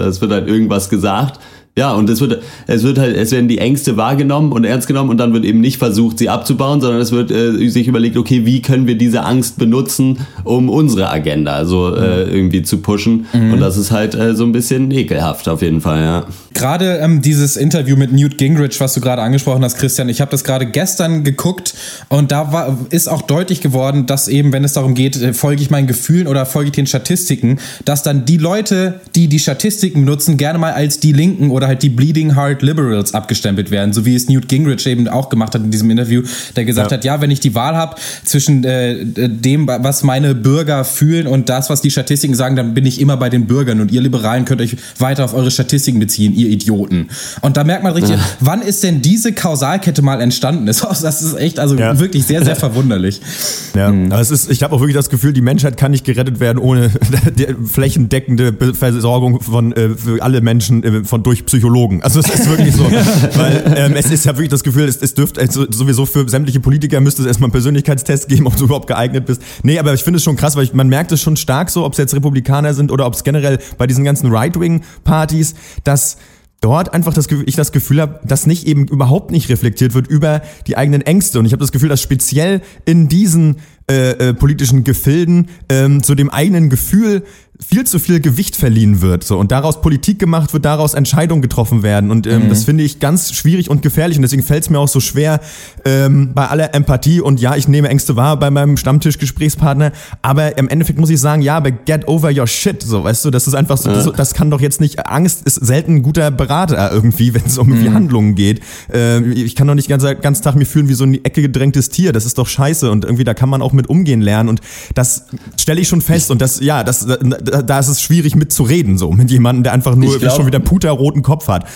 es 0.06 0.20
wird 0.20 0.30
halt 0.30 0.46
irgendwas 0.46 0.88
gesagt 0.88 1.40
ja, 1.76 1.94
und 1.94 2.10
es 2.10 2.20
wird, 2.20 2.42
es 2.66 2.82
wird 2.82 2.98
halt, 2.98 3.16
es 3.16 3.32
werden 3.32 3.48
die 3.48 3.56
Ängste 3.56 3.96
wahrgenommen 3.96 4.52
und 4.52 4.64
ernst 4.64 4.86
genommen 4.86 5.08
und 5.08 5.16
dann 5.16 5.32
wird 5.32 5.46
eben 5.46 5.60
nicht 5.60 5.78
versucht, 5.78 6.18
sie 6.18 6.28
abzubauen, 6.28 6.82
sondern 6.82 7.00
es 7.00 7.12
wird 7.12 7.30
äh, 7.30 7.66
sich 7.68 7.88
überlegt, 7.88 8.18
okay, 8.18 8.44
wie 8.44 8.60
können 8.60 8.86
wir 8.86 8.98
diese 8.98 9.24
Angst 9.24 9.58
benutzen, 9.58 10.18
um 10.44 10.68
unsere 10.68 11.10
Agenda 11.10 11.64
so 11.64 11.94
äh, 11.94 12.24
irgendwie 12.24 12.62
zu 12.62 12.78
pushen. 12.78 13.26
Mhm. 13.32 13.54
Und 13.54 13.60
das 13.60 13.78
ist 13.78 13.90
halt 13.90 14.14
äh, 14.14 14.34
so 14.34 14.44
ein 14.44 14.52
bisschen 14.52 14.90
ekelhaft 14.90 15.48
auf 15.48 15.62
jeden 15.62 15.80
Fall, 15.80 16.02
ja. 16.02 16.26
Gerade 16.52 16.98
ähm, 16.98 17.22
dieses 17.22 17.56
Interview 17.56 17.96
mit 17.96 18.12
Newt 18.12 18.36
Gingrich, 18.36 18.78
was 18.80 18.92
du 18.92 19.00
gerade 19.00 19.22
angesprochen 19.22 19.64
hast, 19.64 19.78
Christian, 19.78 20.08
ich 20.10 20.20
habe 20.20 20.30
das 20.30 20.44
gerade 20.44 20.66
gestern 20.66 21.24
geguckt 21.24 21.74
und 22.08 22.32
da 22.32 22.52
war, 22.52 22.78
ist 22.90 23.08
auch 23.08 23.22
deutlich 23.22 23.60
geworden, 23.60 24.06
dass 24.06 24.28
eben, 24.28 24.52
wenn 24.52 24.64
es 24.64 24.74
darum 24.74 24.94
geht, 24.94 25.16
äh, 25.16 25.32
folge 25.32 25.62
ich 25.62 25.70
meinen 25.70 25.86
Gefühlen 25.86 26.26
oder 26.26 26.44
folge 26.44 26.68
ich 26.68 26.72
den 26.72 26.86
Statistiken, 26.86 27.58
dass 27.84 28.02
dann 28.02 28.26
die 28.26 28.36
Leute, 28.36 29.00
die 29.14 29.28
die 29.28 29.38
Statistiken 29.38 30.04
nutzen, 30.04 30.36
gerne 30.36 30.58
mal 30.58 30.72
als 30.72 31.00
die 31.00 31.12
Linken 31.12 31.50
oder 31.50 31.62
oder 31.62 31.68
halt 31.68 31.82
die 31.84 31.90
Bleeding 31.90 32.34
Heart 32.34 32.62
Liberals 32.62 33.14
abgestempelt 33.14 33.70
werden, 33.70 33.92
so 33.92 34.04
wie 34.04 34.16
es 34.16 34.28
Newt 34.28 34.48
Gingrich 34.48 34.84
eben 34.88 35.06
auch 35.06 35.28
gemacht 35.28 35.54
hat 35.54 35.62
in 35.62 35.70
diesem 35.70 35.88
Interview, 35.90 36.22
der 36.56 36.64
gesagt 36.64 36.90
ja. 36.90 36.96
hat, 36.96 37.04
ja, 37.04 37.20
wenn 37.20 37.30
ich 37.30 37.38
die 37.38 37.54
Wahl 37.54 37.76
habe 37.76 37.94
zwischen 38.24 38.64
äh, 38.64 38.96
dem, 39.04 39.68
was 39.68 40.02
meine 40.02 40.34
Bürger 40.34 40.84
fühlen 40.84 41.28
und 41.28 41.48
das, 41.48 41.70
was 41.70 41.82
die 41.82 41.92
Statistiken 41.92 42.34
sagen, 42.34 42.56
dann 42.56 42.74
bin 42.74 42.84
ich 42.84 43.00
immer 43.00 43.16
bei 43.16 43.30
den 43.30 43.46
Bürgern 43.46 43.80
und 43.80 43.92
ihr 43.92 44.00
Liberalen 44.00 44.44
könnt 44.44 44.60
euch 44.60 44.76
weiter 44.98 45.24
auf 45.24 45.34
eure 45.34 45.52
Statistiken 45.52 46.00
beziehen, 46.00 46.34
ihr 46.42 46.50
Idioten. 46.50 47.08
Und 47.40 47.56
da 47.56 47.64
merkt 47.64 47.82
man 47.84 47.92
richtig, 47.92 48.16
ja. 48.16 48.24
wann 48.40 48.62
ist 48.62 48.82
denn 48.82 49.02
diese 49.02 49.32
Kausalkette 49.32 50.02
mal 50.02 50.20
entstanden? 50.20 50.70
Das 51.02 51.22
ist 51.22 51.34
echt, 51.34 51.58
also 51.58 51.76
ja. 51.76 51.98
wirklich 51.98 52.26
sehr, 52.26 52.44
sehr 52.44 52.56
verwunderlich. 52.56 53.20
Ja, 53.74 53.90
mhm. 53.90 54.12
aber 54.12 54.20
es 54.20 54.30
ist, 54.30 54.50
ich 54.50 54.62
habe 54.62 54.74
auch 54.74 54.80
wirklich 54.80 54.94
das 54.94 55.08
Gefühl, 55.08 55.32
die 55.32 55.40
Menschheit 55.40 55.78
kann 55.78 55.92
nicht 55.92 56.04
gerettet 56.04 56.40
werden 56.40 56.58
ohne 56.58 56.90
die 57.38 57.46
flächendeckende 57.66 58.52
Versorgung 58.74 59.40
von 59.40 59.72
äh, 59.72 59.90
für 59.96 60.22
alle 60.22 60.42
Menschen 60.42 60.82
äh, 60.82 61.04
von 61.04 61.22
durch 61.22 61.46
Psychologen. 61.46 62.02
Also 62.02 62.20
es 62.20 62.28
ist 62.28 62.50
wirklich 62.50 62.76
so. 62.76 62.84
weil 62.84 63.74
ähm, 63.76 63.94
es 63.96 64.10
ist 64.10 64.26
ja 64.26 64.32
wirklich 64.32 64.50
das 64.50 64.62
Gefühl, 64.62 64.84
es, 64.84 64.98
es 65.00 65.14
dürfte 65.14 65.40
also 65.40 65.66
sowieso 65.70 66.04
für 66.04 66.28
sämtliche 66.28 66.60
Politiker 66.60 67.00
müsste 67.00 67.22
es 67.22 67.28
erstmal 67.28 67.46
einen 67.46 67.52
Persönlichkeitstest 67.52 68.28
geben, 68.28 68.46
ob 68.46 68.56
du 68.56 68.64
überhaupt 68.64 68.88
geeignet 68.88 69.26
bist. 69.26 69.42
Nee, 69.62 69.78
aber 69.78 69.94
ich 69.94 70.02
finde 70.02 70.18
es 70.18 70.24
schon 70.24 70.36
krass, 70.36 70.56
weil 70.56 70.64
ich, 70.64 70.74
man 70.74 70.88
merkt 70.88 71.12
es 71.12 71.22
schon 71.22 71.36
stark 71.36 71.70
so, 71.70 71.84
ob 71.84 71.92
es 71.92 71.98
jetzt 71.98 72.14
Republikaner 72.14 72.74
sind 72.74 72.90
oder 72.90 73.06
ob 73.06 73.14
es 73.14 73.24
generell 73.24 73.58
bei 73.78 73.86
diesen 73.86 74.04
ganzen 74.04 74.32
Right-Wing-Partys, 74.32 75.54
dass 75.84 76.16
dort 76.62 76.94
einfach 76.94 77.12
das, 77.12 77.26
ich 77.44 77.56
das 77.56 77.72
Gefühl 77.72 78.00
habe, 78.00 78.20
dass 78.24 78.46
nicht 78.46 78.66
eben 78.66 78.86
überhaupt 78.86 79.30
nicht 79.30 79.50
reflektiert 79.50 79.92
wird 79.92 80.06
über 80.06 80.40
die 80.66 80.78
eigenen 80.78 81.02
Ängste. 81.02 81.38
Und 81.38 81.44
ich 81.44 81.52
habe 81.52 81.60
das 81.60 81.72
Gefühl, 81.72 81.90
dass 81.90 82.00
speziell 82.00 82.62
in 82.86 83.08
diesen 83.08 83.56
äh, 83.90 84.10
äh, 84.10 84.34
politischen 84.34 84.84
Gefilden 84.84 85.48
ähm, 85.68 86.02
zu 86.02 86.14
dem 86.14 86.30
eigenen 86.30 86.70
Gefühl 86.70 87.24
viel 87.68 87.84
zu 87.84 87.98
viel 87.98 88.20
Gewicht 88.20 88.56
verliehen 88.56 89.00
wird 89.00 89.24
so. 89.24 89.38
Und 89.38 89.52
daraus 89.52 89.80
Politik 89.80 90.18
gemacht 90.18 90.52
wird, 90.52 90.64
daraus 90.64 90.94
Entscheidungen 90.94 91.40
getroffen 91.42 91.82
werden. 91.82 92.10
Und 92.10 92.26
ähm, 92.26 92.44
mhm. 92.44 92.48
das 92.48 92.64
finde 92.64 92.82
ich 92.84 92.98
ganz 92.98 93.32
schwierig 93.32 93.70
und 93.70 93.82
gefährlich. 93.82 94.18
Und 94.18 94.22
deswegen 94.22 94.42
fällt 94.42 94.64
es 94.64 94.70
mir 94.70 94.80
auch 94.80 94.88
so 94.88 95.00
schwer 95.00 95.40
ähm, 95.84 96.32
bei 96.34 96.48
aller 96.48 96.74
Empathie. 96.74 97.20
Und 97.20 97.40
ja, 97.40 97.54
ich 97.56 97.68
nehme 97.68 97.88
Ängste 97.88 98.16
wahr 98.16 98.38
bei 98.38 98.50
meinem 98.50 98.76
Stammtischgesprächspartner, 98.76 99.92
aber 100.22 100.58
im 100.58 100.68
Endeffekt 100.68 100.98
muss 100.98 101.10
ich 101.10 101.20
sagen, 101.20 101.42
ja, 101.42 101.56
aber 101.56 101.70
get 101.70 102.08
over 102.08 102.30
your 102.36 102.46
shit, 102.46 102.82
so 102.82 103.04
weißt 103.04 103.24
du, 103.24 103.30
das 103.30 103.46
ist 103.46 103.54
einfach 103.54 103.78
so, 103.78 103.90
ja. 103.90 103.96
das, 103.96 104.12
das, 104.12 104.34
kann 104.34 104.50
doch 104.50 104.60
jetzt 104.60 104.80
nicht, 104.80 105.06
Angst 105.06 105.46
ist 105.46 105.54
selten 105.54 105.96
ein 105.96 106.02
guter 106.02 106.30
Berater 106.30 106.90
irgendwie, 106.90 107.34
wenn 107.34 107.44
es 107.46 107.58
um 107.58 107.68
mhm. 107.68 107.94
Handlungen 107.94 108.34
geht. 108.34 108.60
Äh, 108.92 109.20
ich 109.32 109.54
kann 109.54 109.68
doch 109.68 109.74
nicht 109.74 109.88
ganz 109.88 110.02
ganz 110.20 110.40
Tag 110.40 110.56
mir 110.56 110.66
fühlen 110.66 110.88
wie 110.88 110.94
so 110.94 111.04
ein 111.04 111.12
in 111.12 111.18
die 111.18 111.24
Ecke 111.24 111.42
gedrängtes 111.42 111.90
Tier, 111.90 112.12
das 112.12 112.24
ist 112.24 112.38
doch 112.38 112.48
scheiße. 112.48 112.90
Und 112.90 113.04
irgendwie 113.04 113.24
da 113.24 113.34
kann 113.34 113.48
man 113.48 113.62
auch 113.62 113.72
mit 113.72 113.88
umgehen 113.88 114.20
lernen. 114.20 114.48
Und 114.48 114.60
das 114.94 115.26
stelle 115.60 115.80
ich 115.80 115.88
schon 115.88 116.00
fest. 116.00 116.30
Und 116.30 116.40
das 116.40 116.60
ja, 116.60 116.84
das 116.84 117.06
da, 117.06 117.16
da 117.60 117.78
ist 117.78 117.88
es 117.88 118.00
schwierig 118.00 118.34
mitzureden, 118.34 118.96
so 118.98 119.10
mit 119.10 119.30
jemandem, 119.30 119.64
der 119.64 119.72
einfach 119.72 119.94
nur 119.94 120.18
glaub, 120.18 120.34
schon 120.34 120.46
wieder 120.46 120.60
puterroten 120.60 121.22
Kopf 121.22 121.48
hat. 121.48 121.66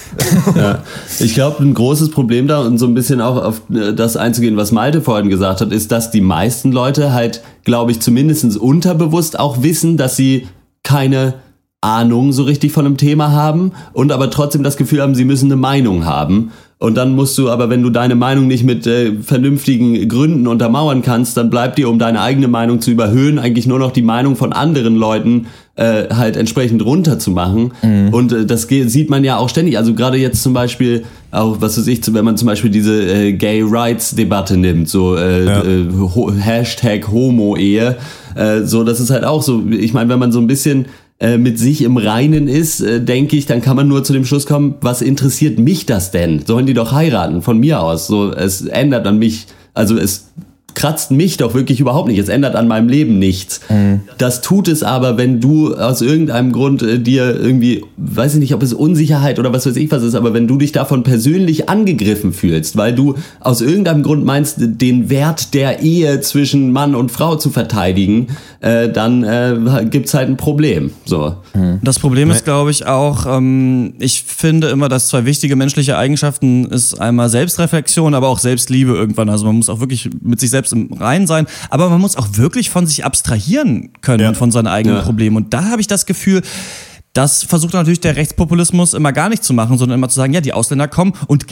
Ja. 0.54 0.82
Ich 1.18 1.34
glaube, 1.34 1.62
ein 1.62 1.74
großes 1.74 2.10
Problem 2.10 2.46
da 2.46 2.60
und 2.60 2.78
so 2.78 2.86
ein 2.86 2.94
bisschen 2.94 3.20
auch 3.20 3.42
auf 3.42 3.62
äh, 3.70 3.92
das 3.92 4.16
einzugehen, 4.16 4.56
was 4.56 4.72
Malte 4.72 5.02
vorhin 5.02 5.28
gesagt 5.28 5.60
hat, 5.60 5.72
ist, 5.72 5.92
dass 5.92 6.10
die 6.10 6.20
meisten 6.20 6.72
Leute 6.72 7.12
halt, 7.12 7.42
glaube 7.64 7.90
ich, 7.90 8.00
zumindest 8.00 8.56
unterbewusst 8.56 9.38
auch 9.38 9.62
wissen, 9.62 9.96
dass 9.96 10.16
sie 10.16 10.46
keine 10.82 11.34
Ahnung 11.86 12.32
so 12.32 12.42
richtig 12.42 12.72
von 12.72 12.84
einem 12.84 12.96
Thema 12.96 13.30
haben 13.30 13.72
und 13.92 14.10
aber 14.10 14.30
trotzdem 14.30 14.62
das 14.62 14.76
Gefühl 14.76 15.00
haben, 15.00 15.14
sie 15.14 15.24
müssen 15.24 15.46
eine 15.46 15.56
Meinung 15.56 16.04
haben. 16.04 16.50
Und 16.78 16.94
dann 16.96 17.14
musst 17.14 17.38
du 17.38 17.48
aber, 17.48 17.70
wenn 17.70 17.82
du 17.82 17.88
deine 17.88 18.16
Meinung 18.16 18.48
nicht 18.48 18.62
mit 18.62 18.86
äh, 18.86 19.12
vernünftigen 19.22 20.08
Gründen 20.08 20.46
untermauern 20.46 21.00
kannst, 21.00 21.34
dann 21.38 21.48
bleibt 21.48 21.78
dir, 21.78 21.88
um 21.88 21.98
deine 21.98 22.20
eigene 22.20 22.48
Meinung 22.48 22.82
zu 22.82 22.90
überhöhen, 22.90 23.38
eigentlich 23.38 23.66
nur 23.66 23.78
noch 23.78 23.92
die 23.92 24.02
Meinung 24.02 24.36
von 24.36 24.52
anderen 24.52 24.94
Leuten 24.94 25.46
äh, 25.76 26.14
halt 26.14 26.36
entsprechend 26.36 26.84
runterzumachen. 26.84 27.72
Mhm. 27.82 28.08
Und 28.12 28.32
äh, 28.32 28.44
das 28.44 28.64
sieht 28.68 29.08
man 29.08 29.24
ja 29.24 29.38
auch 29.38 29.48
ständig. 29.48 29.78
Also 29.78 29.94
gerade 29.94 30.18
jetzt 30.18 30.42
zum 30.42 30.52
Beispiel 30.52 31.04
auch, 31.30 31.56
was 31.60 31.78
weiß 31.78 31.86
ich, 31.86 32.02
wenn 32.12 32.24
man 32.26 32.36
zum 32.36 32.46
Beispiel 32.46 32.70
diese 32.70 33.10
äh, 33.10 33.32
Gay 33.32 33.62
Rights 33.64 34.14
Debatte 34.14 34.58
nimmt, 34.58 34.90
so 34.90 35.16
äh, 35.16 35.46
ja. 35.46 35.62
äh, 35.62 35.86
Hashtag 36.38 37.10
Homo-Ehe, 37.10 37.96
äh, 38.34 38.62
so, 38.64 38.84
das 38.84 39.00
ist 39.00 39.08
halt 39.08 39.24
auch 39.24 39.42
so, 39.42 39.62
ich 39.70 39.94
meine, 39.94 40.10
wenn 40.10 40.18
man 40.18 40.30
so 40.30 40.40
ein 40.40 40.46
bisschen 40.46 40.86
äh, 41.18 41.38
mit 41.38 41.58
sich 41.58 41.82
im 41.82 41.96
Reinen 41.96 42.46
ist, 42.46 42.80
äh, 42.80 43.00
denke 43.00 43.36
ich, 43.36 43.46
dann 43.46 43.62
kann 43.62 43.76
man 43.76 43.88
nur 43.88 44.04
zu 44.04 44.12
dem 44.12 44.26
Schluss 44.26 44.44
kommen, 44.44 44.74
was 44.82 45.00
interessiert 45.00 45.58
mich 45.58 45.86
das 45.86 46.10
denn? 46.10 46.44
Sollen 46.46 46.66
die 46.66 46.74
doch 46.74 46.92
heiraten, 46.92 47.40
von 47.40 47.58
mir 47.58 47.80
aus. 47.80 48.06
So, 48.06 48.32
es 48.32 48.62
ändert 48.62 49.06
an 49.06 49.18
mich, 49.18 49.46
also 49.72 49.96
es 49.96 50.28
kratzt 50.76 51.10
mich 51.10 51.38
doch 51.38 51.54
wirklich 51.54 51.80
überhaupt 51.80 52.06
nicht. 52.06 52.18
Es 52.18 52.28
ändert 52.28 52.54
an 52.54 52.68
meinem 52.68 52.88
Leben 52.88 53.18
nichts. 53.18 53.60
Mhm. 53.70 54.02
Das 54.18 54.42
tut 54.42 54.68
es 54.68 54.82
aber, 54.82 55.16
wenn 55.16 55.40
du 55.40 55.74
aus 55.74 56.02
irgendeinem 56.02 56.52
Grund 56.52 56.82
äh, 56.82 57.00
dir 57.00 57.34
irgendwie, 57.34 57.82
weiß 57.96 58.34
ich 58.34 58.40
nicht, 58.40 58.54
ob 58.54 58.62
es 58.62 58.74
Unsicherheit 58.74 59.38
oder 59.38 59.52
was 59.54 59.66
weiß 59.66 59.74
ich 59.76 59.90
was 59.90 60.02
ist, 60.02 60.14
aber 60.14 60.34
wenn 60.34 60.46
du 60.46 60.58
dich 60.58 60.72
davon 60.72 61.02
persönlich 61.02 61.70
angegriffen 61.70 62.34
fühlst, 62.34 62.76
weil 62.76 62.94
du 62.94 63.14
aus 63.40 63.62
irgendeinem 63.62 64.02
Grund 64.02 64.26
meinst, 64.26 64.56
den 64.58 65.08
Wert 65.08 65.54
der 65.54 65.80
Ehe 65.80 66.20
zwischen 66.20 66.72
Mann 66.72 66.94
und 66.94 67.10
Frau 67.10 67.36
zu 67.36 67.48
verteidigen, 67.48 68.28
äh, 68.60 68.90
dann 68.90 69.24
äh, 69.24 69.86
gibt 69.90 70.08
es 70.08 70.14
halt 70.14 70.28
ein 70.28 70.36
Problem. 70.36 70.90
So. 71.06 71.36
Mhm. 71.54 71.80
Das 71.82 71.98
Problem 71.98 72.30
ist, 72.30 72.44
glaube 72.44 72.70
ich, 72.70 72.86
auch, 72.86 73.24
ähm, 73.26 73.94
ich 73.98 74.24
finde 74.24 74.68
immer, 74.68 74.90
dass 74.90 75.08
zwei 75.08 75.24
wichtige 75.24 75.56
menschliche 75.56 75.96
Eigenschaften 75.96 76.66
ist 76.66 77.00
einmal 77.00 77.30
Selbstreflexion, 77.30 78.12
aber 78.12 78.28
auch 78.28 78.38
Selbstliebe 78.38 78.92
irgendwann. 78.92 79.30
Also 79.30 79.46
man 79.46 79.56
muss 79.56 79.70
auch 79.70 79.80
wirklich 79.80 80.10
mit 80.20 80.38
sich 80.38 80.50
selbst 80.50 80.65
selbst 80.66 80.72
im 80.72 80.92
Reinen 80.92 81.26
sein, 81.26 81.46
aber 81.70 81.88
man 81.88 82.00
muss 82.00 82.16
auch 82.16 82.28
wirklich 82.32 82.70
von 82.70 82.86
sich 82.86 83.04
abstrahieren 83.04 83.90
können 84.00 84.22
ja. 84.22 84.34
von 84.34 84.50
seinen 84.50 84.66
eigenen 84.66 84.98
ja. 84.98 85.02
Problemen. 85.02 85.36
Und 85.36 85.54
da 85.54 85.66
habe 85.66 85.80
ich 85.80 85.86
das 85.86 86.06
Gefühl, 86.06 86.42
das 87.16 87.44
versucht 87.44 87.72
natürlich 87.72 88.00
der 88.00 88.16
Rechtspopulismus 88.16 88.92
immer 88.92 89.10
gar 89.10 89.30
nicht 89.30 89.42
zu 89.42 89.54
machen, 89.54 89.78
sondern 89.78 89.98
immer 89.98 90.08
zu 90.10 90.16
sagen, 90.16 90.34
ja, 90.34 90.42
die 90.42 90.52
Ausländer 90.52 90.86
kommen 90.86 91.14
und 91.28 91.46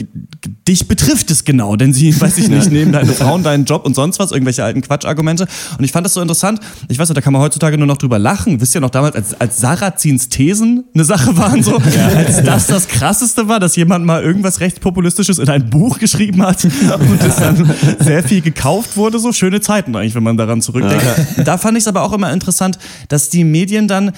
dich 0.67 0.87
betrifft 0.87 1.31
es 1.31 1.43
genau, 1.43 1.75
denn 1.75 1.91
sie, 1.91 2.19
weiß 2.21 2.37
ich 2.37 2.49
nicht, 2.49 2.71
nehmen 2.71 2.91
deine 2.91 3.13
Frauen, 3.13 3.41
deinen 3.41 3.65
Job 3.65 3.83
und 3.83 3.95
sonst 3.95 4.19
was, 4.19 4.31
irgendwelche 4.31 4.63
alten 4.63 4.81
Quatschargumente. 4.81 5.47
Und 5.77 5.83
ich 5.83 5.91
fand 5.91 6.05
das 6.05 6.13
so 6.13 6.21
interessant. 6.21 6.59
Ich 6.87 6.99
weiß 6.99 7.09
nicht, 7.09 7.17
da 7.17 7.21
kann 7.21 7.33
man 7.33 7.41
heutzutage 7.41 7.79
nur 7.79 7.87
noch 7.87 7.97
drüber 7.97 8.19
lachen. 8.19 8.61
Wisst 8.61 8.75
ihr 8.75 8.81
noch 8.81 8.91
damals, 8.91 9.15
als, 9.15 9.41
als 9.41 9.57
Sarrazins 9.57 10.29
Thesen 10.29 10.83
eine 10.93 11.03
Sache 11.03 11.35
waren, 11.35 11.63
so, 11.63 11.79
ja. 11.79 12.07
als 12.09 12.43
das 12.43 12.67
das 12.67 12.87
krasseste 12.87 13.47
war, 13.47 13.59
dass 13.59 13.75
jemand 13.75 14.05
mal 14.05 14.21
irgendwas 14.21 14.59
rechtspopulistisches 14.59 15.39
in 15.39 15.49
ein 15.49 15.71
Buch 15.71 15.97
geschrieben 15.97 16.43
hat 16.43 16.63
und 16.63 17.23
es 17.23 17.37
dann 17.37 17.73
sehr 17.99 18.21
viel 18.23 18.41
gekauft 18.41 18.97
wurde, 18.97 19.17
so 19.17 19.31
schöne 19.33 19.61
Zeiten 19.61 19.95
eigentlich, 19.95 20.13
wenn 20.13 20.23
man 20.23 20.37
daran 20.37 20.61
zurückdenkt. 20.61 21.05
Ja. 21.37 21.43
Da 21.43 21.57
fand 21.57 21.75
ich 21.77 21.83
es 21.83 21.87
aber 21.87 22.03
auch 22.03 22.13
immer 22.13 22.31
interessant, 22.31 22.77
dass 23.07 23.29
die 23.29 23.43
Medien 23.43 23.87
dann 23.87 24.11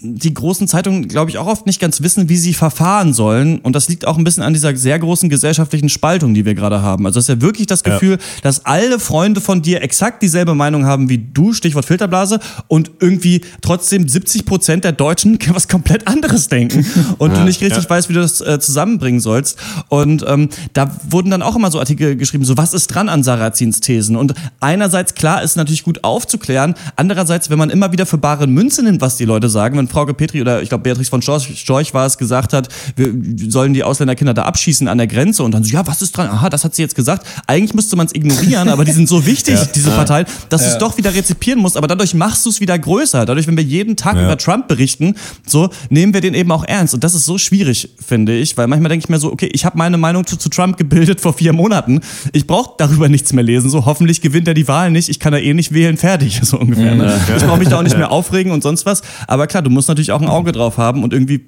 die 0.00 0.32
großen 0.32 0.68
Zeitungen, 0.68 1.08
glaube 1.08 1.30
ich, 1.30 1.38
auch 1.38 1.46
oft 1.46 1.66
nicht 1.66 1.80
ganz 1.80 2.02
wissen, 2.02 2.28
wie 2.28 2.36
sie 2.36 2.54
verfahren 2.54 3.12
sollen. 3.12 3.58
Und 3.58 3.72
das 3.72 3.88
liegt 3.88 4.06
auch 4.06 4.16
ein 4.16 4.22
bisschen 4.22 4.44
an 4.44 4.52
dieser 4.52 4.76
sehr 4.76 4.96
großen 4.98 5.28
gesellschaftlichen 5.28 5.88
Spaltung, 5.88 6.34
die 6.34 6.44
wir 6.44 6.54
gerade 6.54 6.82
haben. 6.82 7.04
Also 7.04 7.18
es 7.18 7.28
ist 7.28 7.34
ja 7.34 7.40
wirklich 7.40 7.66
das 7.66 7.82
Gefühl, 7.82 8.12
ja. 8.12 8.18
dass 8.42 8.64
alle 8.64 9.00
Freunde 9.00 9.40
von 9.40 9.60
dir 9.60 9.82
exakt 9.82 10.22
dieselbe 10.22 10.54
Meinung 10.54 10.86
haben 10.86 11.08
wie 11.08 11.18
du, 11.18 11.52
Stichwort 11.52 11.84
Filterblase, 11.84 12.38
und 12.68 12.92
irgendwie 13.00 13.40
trotzdem 13.60 14.06
70 14.06 14.46
Prozent 14.46 14.84
der 14.84 14.92
Deutschen 14.92 15.38
was 15.48 15.66
komplett 15.66 16.06
anderes 16.06 16.48
denken 16.48 16.86
und 17.18 17.32
ja, 17.32 17.38
du 17.38 17.44
nicht 17.44 17.60
richtig 17.60 17.84
ja. 17.84 17.90
weißt, 17.90 18.08
wie 18.08 18.12
du 18.12 18.20
das 18.20 18.40
äh, 18.40 18.60
zusammenbringen 18.60 19.20
sollst. 19.20 19.58
Und 19.88 20.24
ähm, 20.28 20.48
da 20.74 20.92
wurden 21.10 21.30
dann 21.30 21.42
auch 21.42 21.56
immer 21.56 21.70
so 21.70 21.80
Artikel 21.80 22.16
geschrieben, 22.16 22.44
so 22.44 22.56
was 22.56 22.72
ist 22.72 22.88
dran 22.88 23.08
an 23.08 23.24
Sarrazins 23.24 23.80
Thesen? 23.80 24.14
Und 24.14 24.34
einerseits, 24.60 25.14
klar, 25.14 25.42
ist 25.42 25.56
natürlich 25.56 25.82
gut 25.82 26.04
aufzuklären. 26.04 26.74
Andererseits, 26.94 27.50
wenn 27.50 27.58
man 27.58 27.70
immer 27.70 27.90
wieder 27.90 28.06
für 28.06 28.18
bare 28.18 28.46
Münze 28.46 28.84
nimmt, 28.84 29.00
was 29.00 29.16
die 29.16 29.24
Leute 29.24 29.48
sagen, 29.48 29.87
wenn 29.88 29.94
Frauke 29.94 30.14
Petri 30.14 30.40
oder 30.40 30.62
ich 30.62 30.68
glaube 30.68 30.82
Beatrix 30.82 31.08
von 31.08 31.22
Storch, 31.22 31.58
Storch 31.58 31.94
war 31.94 32.06
es, 32.06 32.18
gesagt 32.18 32.52
hat, 32.52 32.68
wir 32.96 33.12
sollen 33.50 33.74
die 33.74 33.82
Ausländerkinder 33.82 34.34
da 34.34 34.42
abschießen 34.42 34.88
an 34.88 34.98
der 34.98 35.06
Grenze 35.06 35.42
und 35.42 35.52
dann 35.52 35.64
so, 35.64 35.72
ja, 35.72 35.86
was 35.86 36.02
ist 36.02 36.16
dran? 36.16 36.28
Aha, 36.28 36.48
das 36.48 36.64
hat 36.64 36.74
sie 36.74 36.82
jetzt 36.82 36.94
gesagt. 36.94 37.26
Eigentlich 37.46 37.74
müsste 37.74 37.96
man 37.96 38.06
es 38.06 38.14
ignorieren, 38.14 38.68
aber 38.68 38.84
die 38.84 38.92
sind 38.92 39.08
so 39.08 39.24
wichtig, 39.26 39.54
ja. 39.54 39.64
diese 39.64 39.90
Parteien, 39.90 40.26
dass 40.48 40.62
ja. 40.62 40.68
du 40.68 40.72
es 40.74 40.78
doch 40.78 40.98
wieder 40.98 41.14
rezipieren 41.14 41.60
musst, 41.60 41.76
aber 41.76 41.86
dadurch 41.86 42.14
machst 42.14 42.44
du 42.46 42.50
es 42.50 42.60
wieder 42.60 42.78
größer. 42.78 43.24
Dadurch, 43.26 43.46
wenn 43.46 43.56
wir 43.56 43.64
jeden 43.64 43.96
Tag 43.96 44.16
ja. 44.16 44.24
über 44.24 44.36
Trump 44.36 44.68
berichten, 44.68 45.14
so 45.46 45.70
nehmen 45.90 46.14
wir 46.14 46.20
den 46.20 46.34
eben 46.34 46.50
auch 46.52 46.64
ernst 46.64 46.94
und 46.94 47.04
das 47.04 47.14
ist 47.14 47.24
so 47.24 47.38
schwierig, 47.38 47.90
finde 48.04 48.36
ich, 48.36 48.56
weil 48.56 48.66
manchmal 48.66 48.90
denke 48.90 49.04
ich 49.04 49.08
mir 49.08 49.18
so, 49.18 49.32
okay, 49.32 49.50
ich 49.52 49.64
habe 49.64 49.78
meine 49.78 49.98
Meinung 49.98 50.26
zu, 50.26 50.36
zu 50.36 50.48
Trump 50.48 50.76
gebildet 50.76 51.20
vor 51.20 51.32
vier 51.32 51.52
Monaten. 51.52 52.00
Ich 52.32 52.46
brauche 52.46 52.74
darüber 52.78 53.08
nichts 53.08 53.32
mehr 53.32 53.44
lesen. 53.44 53.70
So, 53.70 53.84
hoffentlich 53.84 54.20
gewinnt 54.20 54.48
er 54.48 54.54
die 54.54 54.68
Wahl 54.68 54.90
nicht. 54.90 55.08
Ich 55.08 55.18
kann 55.18 55.32
da 55.32 55.38
eh 55.38 55.54
nicht 55.54 55.72
wählen, 55.72 55.96
fertig, 55.96 56.40
so 56.42 56.58
ungefähr. 56.58 56.94
Ne? 56.94 57.20
Ich 57.36 57.44
brauche 57.44 57.58
mich 57.58 57.68
da 57.68 57.78
auch 57.78 57.82
nicht 57.82 57.96
mehr 57.96 58.10
aufregen 58.10 58.52
und 58.52 58.62
sonst 58.62 58.86
was. 58.86 59.02
Aber 59.26 59.46
klar, 59.46 59.62
du 59.62 59.70
musst 59.70 59.77
natürlich 59.86 60.12
auch 60.12 60.20
ein 60.20 60.28
Auge 60.28 60.52
drauf 60.52 60.78
haben 60.78 61.04
und 61.04 61.12
irgendwie 61.12 61.46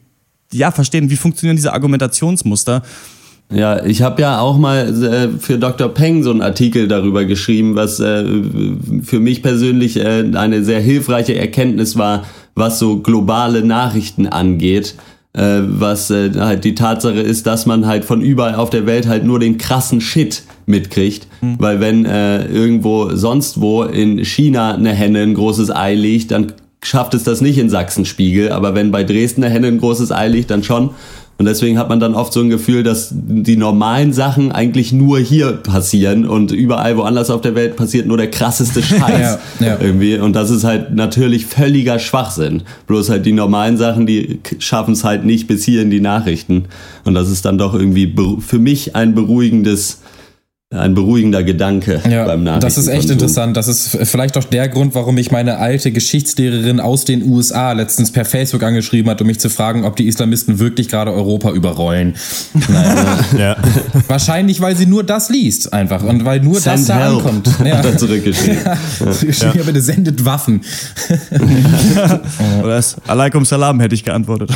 ja 0.53 0.71
verstehen, 0.71 1.11
wie 1.11 1.17
funktionieren 1.17 1.57
diese 1.57 1.73
Argumentationsmuster. 1.73 2.83
Ja, 3.53 3.85
ich 3.85 4.03
habe 4.03 4.23
ja 4.23 4.39
auch 4.39 4.59
mal 4.59 5.03
äh, 5.03 5.39
für 5.39 5.59
Dr. 5.59 5.89
Peng 5.89 6.23
so 6.23 6.31
einen 6.31 6.41
Artikel 6.41 6.87
darüber 6.87 7.25
geschrieben, 7.25 7.75
was 7.75 7.99
äh, 7.99 8.25
für 9.03 9.19
mich 9.19 9.43
persönlich 9.43 9.97
äh, 9.97 10.31
eine 10.35 10.63
sehr 10.63 10.81
hilfreiche 10.81 11.35
Erkenntnis 11.35 11.99
war, 11.99 12.25
was 12.55 12.79
so 12.79 12.99
globale 12.99 13.65
Nachrichten 13.65 14.29
angeht. 14.29 14.95
Äh, 15.33 15.61
was 15.63 16.11
äh, 16.11 16.33
halt 16.37 16.65
die 16.65 16.75
Tatsache 16.75 17.21
ist, 17.21 17.47
dass 17.47 17.65
man 17.65 17.87
halt 17.87 18.05
von 18.05 18.21
überall 18.21 18.57
auf 18.57 18.69
der 18.69 18.85
Welt 18.85 19.07
halt 19.07 19.25
nur 19.25 19.39
den 19.39 19.59
krassen 19.59 20.01
Shit 20.01 20.43
mitkriegt. 20.67 21.29
Mhm. 21.41 21.55
Weil 21.59 21.79
wenn 21.79 22.05
äh, 22.05 22.47
irgendwo 22.47 23.15
sonst 23.15 23.61
wo 23.61 23.85
in 23.85 24.25
China 24.25 24.75
eine 24.75 24.93
Henne 24.93 25.23
ein 25.23 25.35
großes 25.35 25.71
Ei 25.71 25.95
legt, 25.95 26.33
dann 26.33 26.53
schafft 26.83 27.15
es 27.15 27.25
das 27.25 27.41
nicht 27.41 27.59
in 27.59 27.71
Sachsenspiegel, 27.71 28.53
aber 28.53 28.75
wenn 28.75 28.91
bei 28.91 29.05
Dresden 29.05 29.43
der 29.43 29.51
Henne 29.51 29.69
ein 29.69 29.79
großes 29.79 30.13
Ei 30.13 30.29
liegt, 30.29 30.51
dann 30.51 30.63
schon. 30.63 30.91
Und 31.41 31.47
deswegen 31.47 31.79
hat 31.79 31.89
man 31.89 32.01
dann 32.01 32.15
oft 32.15 32.35
so 32.35 32.41
ein 32.41 32.51
Gefühl, 32.51 32.83
dass 32.83 33.15
die 33.15 33.57
normalen 33.57 34.13
Sachen 34.13 34.53
eigentlich 34.53 34.93
nur 34.93 35.19
hier 35.19 35.53
passieren 35.53 36.27
und 36.27 36.53
überall 36.53 36.99
woanders 36.99 37.31
auf 37.31 37.41
der 37.41 37.55
Welt 37.55 37.77
passiert 37.77 38.07
nur 38.07 38.19
der 38.19 38.31
krasseste 38.31 38.83
Scheiß 38.83 39.39
ja, 39.59 39.67
ja. 39.67 39.79
irgendwie. 39.81 40.19
Und 40.19 40.35
das 40.35 40.51
ist 40.51 40.65
halt 40.65 40.95
natürlich 40.95 41.47
völliger 41.47 41.99
Schwachsinn. 41.99 42.65
Bloß 42.87 43.09
halt 43.09 43.25
die 43.25 43.33
normalen 43.33 43.79
Sachen, 43.79 44.05
die 44.05 44.41
schaffen 44.59 44.93
es 44.93 45.03
halt 45.03 45.25
nicht 45.25 45.47
bis 45.47 45.65
hier 45.65 45.81
in 45.81 45.89
die 45.89 46.01
Nachrichten. 46.01 46.67
Und 47.05 47.15
das 47.15 47.31
ist 47.31 47.47
dann 47.47 47.57
doch 47.57 47.73
irgendwie 47.73 48.15
für 48.41 48.59
mich 48.59 48.95
ein 48.95 49.15
beruhigendes 49.15 50.03
ein 50.73 50.95
beruhigender 50.95 51.43
Gedanke 51.43 52.01
ja, 52.09 52.25
beim 52.27 52.45
Nachrichten. 52.45 52.65
Das 52.65 52.79
ist 52.79 52.87
echt 52.87 53.11
interessant. 53.11 53.57
Das 53.57 53.67
ist 53.67 53.99
vielleicht 54.05 54.39
auch 54.39 54.45
der 54.45 54.69
Grund, 54.69 54.95
warum 54.95 55.17
mich 55.17 55.33
meine 55.33 55.59
alte 55.59 55.91
Geschichtslehrerin 55.91 56.79
aus 56.79 57.05
den 57.05 57.29
USA 57.29 57.73
letztens 57.73 58.13
per 58.13 58.25
Facebook 58.25 58.63
angeschrieben 58.63 59.11
hat, 59.11 59.21
um 59.21 59.27
mich 59.27 59.41
zu 59.41 59.51
fragen, 59.51 59.85
ob 59.85 59.97
die 59.97 60.07
Islamisten 60.07 60.61
wirklich 60.61 60.89
gerade 60.89 61.13
Europa 61.13 61.51
überrollen. 61.51 62.15
Naja, 62.69 63.19
ja. 63.37 63.57
Wahrscheinlich, 64.07 64.61
weil 64.61 64.77
sie 64.77 64.87
nur 64.87 65.03
das 65.03 65.29
liest, 65.29 65.73
einfach. 65.73 66.05
Und 66.05 66.25
weil 66.25 66.39
nur 66.39 66.61
Send 66.61 66.79
das 66.79 66.87
da 66.87 66.99
help. 67.01 67.17
ankommt. 67.17 67.51
Ja. 67.65 67.79
Hat 67.79 67.99
zurückgeschrieben. 67.99 68.59
ja. 68.65 69.53
ja. 69.55 69.63
bitte 69.65 69.81
sendet 69.81 70.25
Waffen. 70.25 70.61
Oder 72.63 72.77
das 72.77 72.97
Alaikum 73.07 73.45
Salam 73.45 73.81
hätte 73.81 73.95
ich 73.95 74.05
geantwortet. 74.05 74.51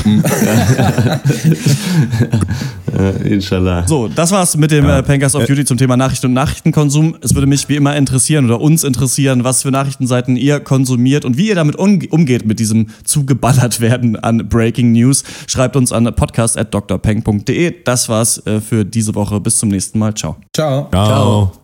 Inshallah. 3.24 3.87
So, 3.87 4.09
das 4.09 4.31
war's 4.31 4.57
mit 4.57 4.70
dem 4.70 4.87
ja. 4.87 4.98
Äh, 4.98 5.03
Pankers 5.03 5.35
of 5.35 5.44
Duty 5.44 5.64
zum 5.64 5.77
Thema 5.77 5.96
Nachrichten 6.05 6.27
und 6.27 6.35
Nachrichtenkonsum. 6.35 7.17
Es 7.23 7.35
würde 7.35 7.47
mich 7.47 7.67
wie 7.71 7.77
immer 7.77 7.97
interessieren 7.97 8.45
oder 8.45 8.61
uns 8.61 8.85
interessieren, 8.85 9.43
was 9.43 9.62
für 9.62 9.71
Nachrichtenseiten 9.71 10.37
ihr 10.37 10.61
konsumiert 10.61 11.25
und 11.25 11.38
wie 11.38 11.49
ihr 11.49 11.55
damit 11.55 11.77
umgeht 11.77 12.45
mit 12.45 12.59
diesem 12.59 12.88
zugeballert 13.05 13.81
werden 13.81 14.17
an 14.17 14.47
Breaking 14.47 14.93
News. 14.93 15.25
Schreibt 15.47 15.77
uns 15.77 15.93
an 15.93 16.05
podcast.drpeng.de. 16.14 17.85
Das 17.85 18.11
war's 18.11 18.47
äh, 18.47 18.61
für 18.61 18.85
diese 18.85 19.14
Woche. 19.14 19.40
Bis 19.40 19.57
zum 19.57 19.71
nächsten 19.71 19.99
Mal. 19.99 20.12
Ciao. 20.12 20.37
Ciao. 20.55 20.88
Ciao. 20.90 21.63